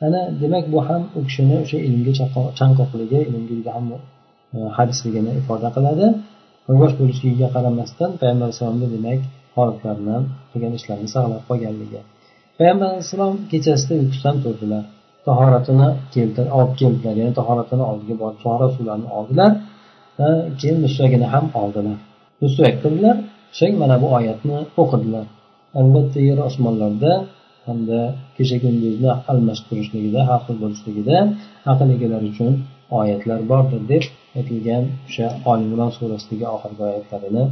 ana 0.06 0.22
demak 0.42 0.66
bu 0.74 0.80
ham 0.88 1.02
u 1.18 1.20
kishini 1.28 1.56
o'sha 1.64 1.78
ilmga 1.88 2.14
chanqoqligi 2.60 3.20
ilmga 3.30 3.54
juda 3.60 3.72
ham 3.78 3.86
e, 3.96 4.00
hadisligini 4.78 5.32
ifoda 5.40 5.70
qiladi. 5.76 6.08
Yosh 6.82 6.96
bo'lishligiga 7.00 7.48
qaramasdan 7.56 8.10
payg'ambar 8.22 8.46
alayhissalomni 8.48 8.88
demak 8.96 9.22
holatlarini 9.56 10.18
qilgan 10.52 10.74
ishlarini 10.80 11.10
saqlab 11.16 11.42
qolganligi. 11.50 12.02
Payg'ambar 12.58 12.88
alayhissalom 12.94 13.34
kechasida 13.52 13.94
uyqusidan 14.02 14.36
turdilar. 14.44 14.84
Tahoratini 15.28 15.88
olib 16.58 16.74
keldilar. 16.82 17.14
Ya'ni 17.22 17.34
tahoratini 17.40 17.84
oldiga 17.92 18.16
borib 18.22 18.40
tahorat 18.44 18.72
suvlarini 18.78 19.10
oldilar 19.18 19.52
keyin 20.60 20.78
musvagini 20.86 21.28
ham 21.34 21.46
oldilar. 21.62 21.98
Musvak 22.42 22.76
qildilar. 22.84 23.16
So'ng 23.60 23.76
mana 23.82 23.96
bu 24.04 24.08
oyatni 24.18 24.58
o'qidilar. 24.82 25.26
Albatta 25.80 26.20
yer 26.30 26.40
osmonlarda 26.48 27.12
hamda 27.68 28.00
kecha 28.38 28.58
kunduzni 28.64 29.12
almashib 29.32 29.66
turishligida 29.70 30.20
har 30.30 30.40
xil 30.46 30.58
bo'lishligida 30.64 31.18
aql 31.72 31.88
egalari 31.96 32.28
uchun 32.34 32.54
oyatlar 33.00 33.40
bordir 33.52 33.82
deb 33.92 34.04
aytilgan 34.40 34.84
o'sha 35.08 35.28
olimron 35.52 35.92
surasidagi 35.98 36.46
oxirgi 36.56 36.82
oyatlarini 36.90 37.44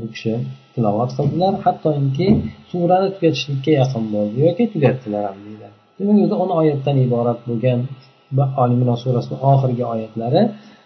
bu 0.00 0.06
kishi 0.14 0.34
tilovat 0.74 1.10
qildilar. 1.18 1.52
Hattoki 1.64 2.28
surani 2.70 3.08
tugatishlikka 3.14 3.70
yaqin 3.80 4.04
bo'ldi 4.14 4.36
yoki 4.46 4.64
tugatdilar 4.74 5.22
ham 5.28 5.38
deyiladi. 5.46 5.77
Demak 5.98 6.18
o'zi 6.24 6.34
o'n 6.42 6.50
oyatdan 6.60 6.96
iborat 7.06 7.38
bo'lgan 7.48 7.80
olimron 8.62 8.98
surasini 9.02 9.36
oxirgi 9.52 9.84
oyatlari. 9.92 10.42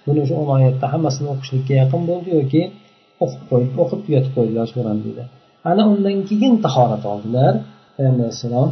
Buni 0.06 0.18
o'sha 0.24 0.34
o'n 0.42 0.50
oyatda 0.56 0.86
hammasini 0.92 1.28
o'qishlikka 1.34 1.74
yaqin 1.82 2.02
bo'ldi 2.10 2.28
yoki 2.38 2.62
o'qib 3.24 3.42
qo'yib 3.50 3.72
o'qib 3.82 4.00
tugatib 4.04 4.32
qo'ydilar 4.36 4.66
surani 4.74 5.00
deydi 5.06 5.24
ana 5.70 5.82
undan 5.92 6.18
keyin 6.28 6.54
tahorat 6.66 7.04
oldilar. 7.12 7.52
Payg'ambar 7.96 8.24
alayhissalom 8.24 8.70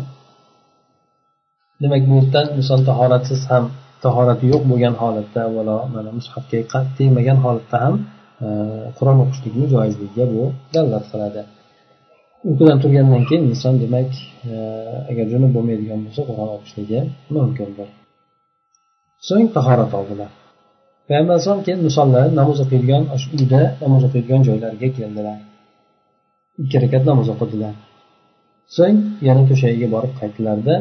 demak 1.82 2.02
bu 2.08 2.14
yerda 2.18 2.40
inson 2.58 2.80
tahoratsiz 2.88 3.42
ham 3.50 3.64
tahorati 4.04 4.44
yo'q 4.52 4.62
bo'lgan 4.70 4.94
holatda 5.02 5.40
avvalo 5.48 5.78
mana 5.94 6.10
mushafga 6.18 6.58
tegmagan 6.98 7.38
holatda 7.44 7.76
ham 7.84 7.94
qur'on 8.98 9.18
o'qishlikni 9.24 9.66
joizligiga 9.74 10.24
bu 10.34 10.42
dalolat 10.74 11.04
qiladi. 11.12 11.40
Uyqudan 12.48 12.78
turgandan 12.82 13.22
keyin 13.28 13.44
inson 13.52 13.74
demak 13.82 14.10
e, 14.52 14.54
agar 15.10 15.26
junub 15.32 15.50
bo'lmaydigan 15.56 15.98
bo'lsa 16.04 16.20
qur'on 16.28 16.48
o'qishligi 16.56 17.00
mumkindir 17.34 17.88
so'ng 19.28 19.46
tahorat 19.56 19.92
oldilar. 19.98 20.30
Payg'ambar 21.06 21.34
alayhisalom 21.34 21.62
keyin 21.66 21.80
musollar 21.88 22.24
namoz 22.40 22.58
o'qiydigan 22.64 23.02
uyda 23.36 23.60
namoz 23.82 24.02
o'qiydigan 24.08 24.40
joylariga 24.48 24.88
keldilar. 24.98 25.38
Ikki 26.62 26.76
rakat 26.82 27.02
namoz 27.10 27.28
o'qidilar 27.34 27.74
so'ng 28.76 28.98
yana 29.28 29.42
to'shagiga 29.50 29.88
borib 29.94 30.12
qaytdilarda 30.20 30.74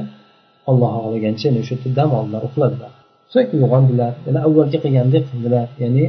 alloh 0.69 0.89
xohlagancha 0.95 1.45
yana 1.49 1.59
o'sha 1.63 1.73
yerda 1.75 1.91
dam 1.99 2.09
oldilar 2.19 2.41
uxladilar. 2.49 2.91
So'ng 3.33 3.49
uyg'ondilar 3.55 4.13
yana 4.27 4.39
avvalgi 4.47 4.77
qilgandek 4.83 5.23
qildilar 5.31 5.67
ya'ni 5.83 6.05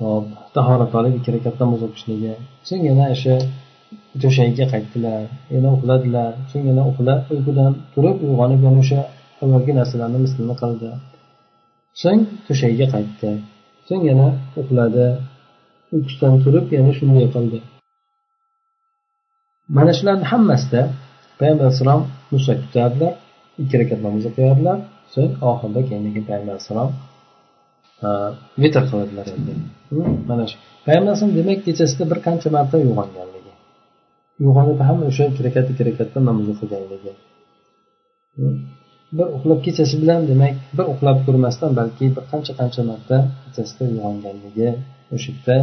hop 0.00 0.26
tahorat 0.56 0.92
olib 1.00 1.14
ikki 1.18 1.30
rakat 1.36 1.54
namoz 1.62 1.80
o'qishligi. 1.86 2.32
So'ng 2.68 2.82
yana 2.90 3.04
o'sha 3.14 3.34
to'shagiga 4.22 4.66
qaytdilar 4.72 5.20
yana 5.54 5.68
uxladilar. 5.76 6.30
So'ng 6.50 6.64
yana 6.70 6.82
uxlab 6.90 7.20
uyqudan 7.34 7.72
turib 7.94 8.16
uyg'onib 8.26 8.60
yana 8.66 8.78
o'sha 8.84 9.00
avvalgi 9.42 9.72
narsalarni 9.78 10.18
mislini 10.24 10.54
qildi. 10.62 10.90
So'ng 12.02 12.20
to'shagiga 12.46 12.86
qaytdi. 12.94 13.30
So'ng 13.88 14.02
yana 14.10 14.28
uxladi 14.60 15.06
uyqusidan 15.94 16.34
turib 16.44 16.66
yana 16.76 16.90
shunday 16.98 17.26
qildi. 17.34 17.58
Mana 19.76 19.92
shularni 19.98 20.26
hammasida 20.32 20.82
payg'ambar 21.38 21.64
alayhissalom 21.66 22.02
musak 22.32 22.58
tutardilar 22.64 23.12
ikki 23.62 23.74
rakat 23.80 24.00
namoz 24.06 24.24
o'qiyardilar 24.30 24.78
so'ng 25.14 25.32
oxirida 25.50 25.80
keyin 25.88 26.02
payg'ambar 26.28 26.54
alayhissalom 26.54 26.90
vitr 28.62 28.82
qiladilar 28.90 29.26
endi. 29.36 29.52
Mana 30.30 30.44
shu 30.50 30.56
payg'ambar 30.86 31.10
alayhisalom 31.10 31.34
demak 31.40 31.58
kechasida 31.66 32.04
bir 32.10 32.18
qancha 32.26 32.48
marta 32.56 32.74
uyg'ongan 32.82 33.28
uyg'onib 34.42 34.80
ham 34.88 34.98
o'sha 35.08 35.24
kirakati 35.36 35.72
kirakatda 35.78 36.18
namoz 36.28 36.46
o'qiganligi. 36.54 37.12
Bir 39.16 39.26
uxlab 39.36 39.60
kechasi 39.66 39.96
bilan 40.02 40.20
demak 40.30 40.54
bir 40.76 40.86
uxlab 40.92 41.18
ko'rmasdan 41.26 41.72
balki 41.80 42.04
bir 42.16 42.24
qancha 42.30 42.52
qancha 42.60 42.82
marta 42.90 43.16
kechasida 43.44 43.82
uyg'onganligi 43.92 44.68
o'sha 45.14 45.30
yerda 45.32 45.56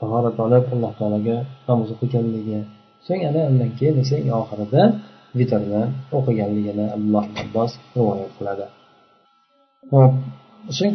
tahorat 0.00 0.36
olib 0.46 0.64
alloh 0.74 0.92
taologa 0.98 1.36
namoz 1.68 1.88
o'qiganligi. 1.94 2.60
So'ng 3.06 3.22
ana 3.28 3.40
undan 3.50 3.70
keyin 3.78 3.96
esa 4.02 4.14
eng 4.22 4.32
oxirida 4.42 4.82
vitrni 5.38 5.82
o'qiganligini 6.18 6.86
abdulloh 6.94 7.24
abbos 7.42 7.72
rivoyat 7.96 8.32
qiladi. 8.38 8.66
Hop 9.92 10.12
so'ng 10.78 10.94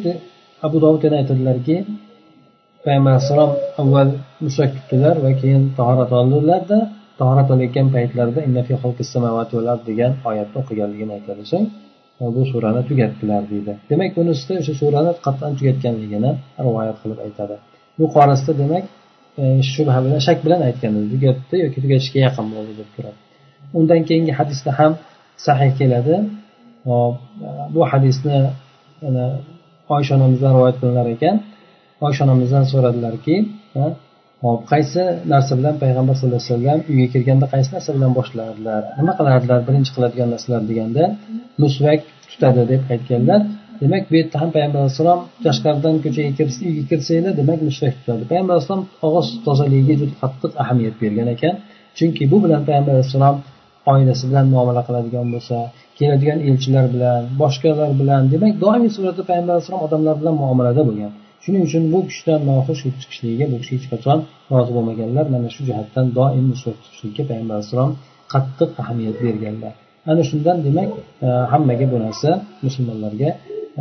abu 0.66 0.78
dovud 0.84 1.02
yana 1.06 1.18
aytadilarki 1.22 1.76
payg'ambar 2.86 3.12
alayhissalom 3.14 3.52
avval 3.82 4.10
mushak 4.46 4.70
tutdilar 4.78 5.16
va 5.26 5.32
keyin 5.42 5.64
tahorat 5.78 6.12
oldilarda 6.20 6.78
tahorat 7.20 7.48
olayotgan 7.54 7.88
paytlarida 7.96 8.42
degan 9.90 10.12
oyatni 10.30 10.58
o'qiganligini 10.62 11.12
aytadi. 11.18 11.44
So'ng 11.52 11.66
bu 12.36 12.42
surani 12.52 12.82
tugatdilar 12.90 13.42
deydi. 13.52 13.74
Demak 13.92 14.12
bunisida 14.18 14.54
o'sha 14.62 14.74
surani 14.82 15.12
qat'an 15.26 15.52
tugatganligini 15.60 16.32
rivoyat 16.66 16.98
qilib 17.02 17.20
aytadi. 17.26 17.56
Yuqorisida 18.02 18.54
demak 18.62 18.84
e, 19.42 19.44
shubha 19.74 20.00
bilan 20.06 20.20
shak 20.28 20.40
bilan 20.46 20.62
aytgan 20.68 20.94
tugatdi 21.14 21.56
yoki 21.66 21.78
tugatishga 21.84 22.20
yaqin 22.28 22.46
bo'ldi 22.54 22.74
deb 22.80 22.90
turadi. 22.96 23.18
Undan 23.78 24.02
keyingi 24.08 24.34
hadisda 24.40 24.72
ham 24.80 24.92
sahih 25.48 25.72
keladi. 25.80 26.16
Bu 27.76 27.82
hadisni 27.92 28.38
oysha 29.96 30.12
onamizdan 30.18 30.52
rivoyat 30.56 30.78
qilinar 30.82 31.08
ekan. 31.16 31.36
Oysha 32.06 32.22
onamizdan 32.26 32.66
so'radilarki 32.72 33.36
hop 34.46 34.62
qaysi 34.72 35.02
narsa 35.34 35.54
bilan 35.60 35.76
payg'ambar 35.84 36.14
sallallohu 36.18 36.42
alayhi 36.42 36.54
vasallam 36.54 36.80
uyga 36.92 37.08
kirganda 37.14 37.46
qaysi 37.54 37.70
narsa 37.76 37.90
bilan 37.98 38.12
boshlardilar? 38.20 38.82
Nima 39.00 39.14
qilardilar 39.20 39.60
birinchi 39.68 39.92
qiladigan 39.96 40.30
narsalar? 40.34 40.62
deganda 40.70 41.04
musvak 41.64 42.02
tutadi 42.32 42.62
deb 42.72 42.82
aytganlar. 42.94 43.42
Demak 43.82 44.04
bu 44.10 44.14
yerda 44.20 44.38
ham 44.42 44.50
payg'ambar 44.56 44.80
alayhissalom 44.84 45.20
tashqaridan 45.46 45.96
ko'chaga 46.04 46.32
kirsa 46.40 46.60
uyga 46.70 46.84
kirsanglar 46.92 47.34
demak 47.42 47.60
musvak 47.70 47.94
tutadi 48.00 48.24
payg'ambar 48.32 48.54
alayhissalom 48.56 48.84
og'iz 49.08 49.28
tozaligiga 49.46 49.96
juda 50.02 50.16
qattiq 50.22 50.52
ahamiyat 50.64 50.96
bergan 51.04 51.28
ekan. 51.36 51.54
Chunki 51.98 52.24
bu 52.32 52.38
bilan 52.46 52.62
payg'ambar 52.68 52.94
alayhissalom 52.96 53.36
oilasi 53.92 54.24
bilan 54.30 54.46
muomala 54.54 54.82
qiladigan 54.88 55.28
bo'lsa 55.34 55.58
keladigan 56.00 56.40
elchilar 56.50 56.86
bilan 56.94 57.22
boshqalar 57.42 57.92
bilan 58.02 58.22
demak 58.34 58.54
doimiy 58.64 58.92
suratda 58.98 59.24
payg'ambar 59.30 59.54
alayhissalom 59.56 59.82
odamlar 59.88 60.16
bilan 60.22 60.36
muomalada 60.42 60.84
bo'lgan. 60.90 61.14
Shuning 61.44 61.64
uchun 61.68 61.84
bu 61.94 62.00
kishidan 62.10 62.40
noxush 62.50 62.82
chiqishligiga 63.02 63.46
bu 63.52 63.58
kishi 63.62 63.74
hech 63.78 63.88
qachon 63.94 64.20
rozi 64.54 64.72
bo'lmaganlar. 64.78 65.26
Mana 65.36 65.48
shu 65.56 65.62
jihatdan 65.70 66.06
doim 66.18 66.46
musvat 66.52 66.76
tutishlikka 66.84 67.24
payg'ambar 67.30 67.56
alayhissalom 67.58 67.92
qattiq 68.34 68.70
ahamiyat 68.82 69.18
berganlar. 69.26 69.74
Ana 70.12 70.24
shundan 70.30 70.58
demak 70.66 70.90
e, 71.26 71.28
hammaga 71.52 71.86
bu 71.94 71.98
narsa 72.06 72.30
musulmonlarga 72.66 73.30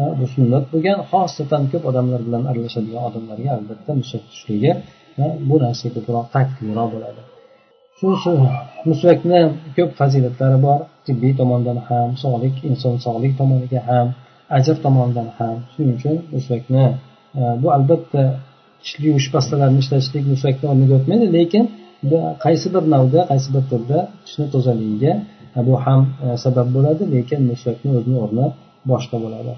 e, 0.00 0.02
bu 0.18 0.26
sunnat 0.34 0.64
bo'lgan 0.72 0.98
xosatan 1.10 1.62
ko'p 1.72 1.84
odamlar 1.90 2.20
bilan 2.26 2.42
aralashadigan 2.50 3.02
odamlarga 3.08 3.50
albatta 3.56 3.90
musvat 4.00 4.22
tutishligi 4.26 4.72
e, 5.22 5.24
bu 5.48 5.56
narsa 5.64 5.86
ko'proq 5.94 6.26
taqliroq 6.36 6.88
bo'ladi. 6.94 7.22
Shu 7.98 8.08
musvakni 8.90 9.40
ko'p 9.76 9.90
fazilatlari 10.00 10.58
bor. 10.66 10.80
Tibbiy 11.06 11.32
tomondan 11.40 11.78
ham 11.88 12.08
sog'lik 12.22 12.54
inson 12.70 12.94
sog'lik 13.06 13.32
tomoniga 13.40 13.80
ham 13.90 14.06
ajr 14.56 14.76
tomonidan 14.84 15.28
ham. 15.38 15.56
Shuning 15.72 15.96
uchun 15.98 16.16
musvakni 16.34 16.84
bu 17.61 17.67
albatta 17.77 18.21
tishli 18.83 19.05
yuvish 19.09 19.29
pastalarini 19.35 19.79
ishlatishlik 19.83 20.23
musvakni 20.33 20.65
o'rniga 20.71 20.93
o'tmaydi 20.99 21.27
lekin 21.37 21.63
qaysi 22.45 22.67
bir 22.75 22.83
navda 22.93 23.19
qaysi 23.31 23.49
bir 23.55 23.63
turda 23.71 23.99
tishni 24.25 24.45
tozaligiga 24.53 25.13
bu 25.67 25.73
ham 25.85 26.01
sabab 26.43 26.67
bo'ladi 26.75 27.03
lekin 27.15 27.39
musvakni 27.51 27.89
o'zini 27.97 28.17
o'rni 28.25 28.45
boshqa 28.91 29.17
bo'ladi 29.25 29.55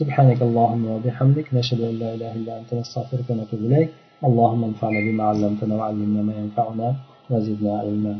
سبحانك 0.00 0.40
اللهم 0.48 0.84
وبحمدك 0.94 1.46
نشهد 1.58 1.80
ان 1.90 1.94
لا 2.02 2.08
اله 2.16 2.30
الا 2.38 2.52
انت 2.60 2.70
نستغفرك 2.80 3.26
ونتوب 3.30 3.60
اليك 3.68 3.88
اللهم 4.28 4.62
انفعنا 4.70 5.00
بما 5.06 5.24
علمتنا 5.30 5.74
وعلمنا 5.78 6.20
ما 6.28 6.34
ينفعنا 6.42 6.88
وزدنا 7.30 7.72
علما 7.82 8.14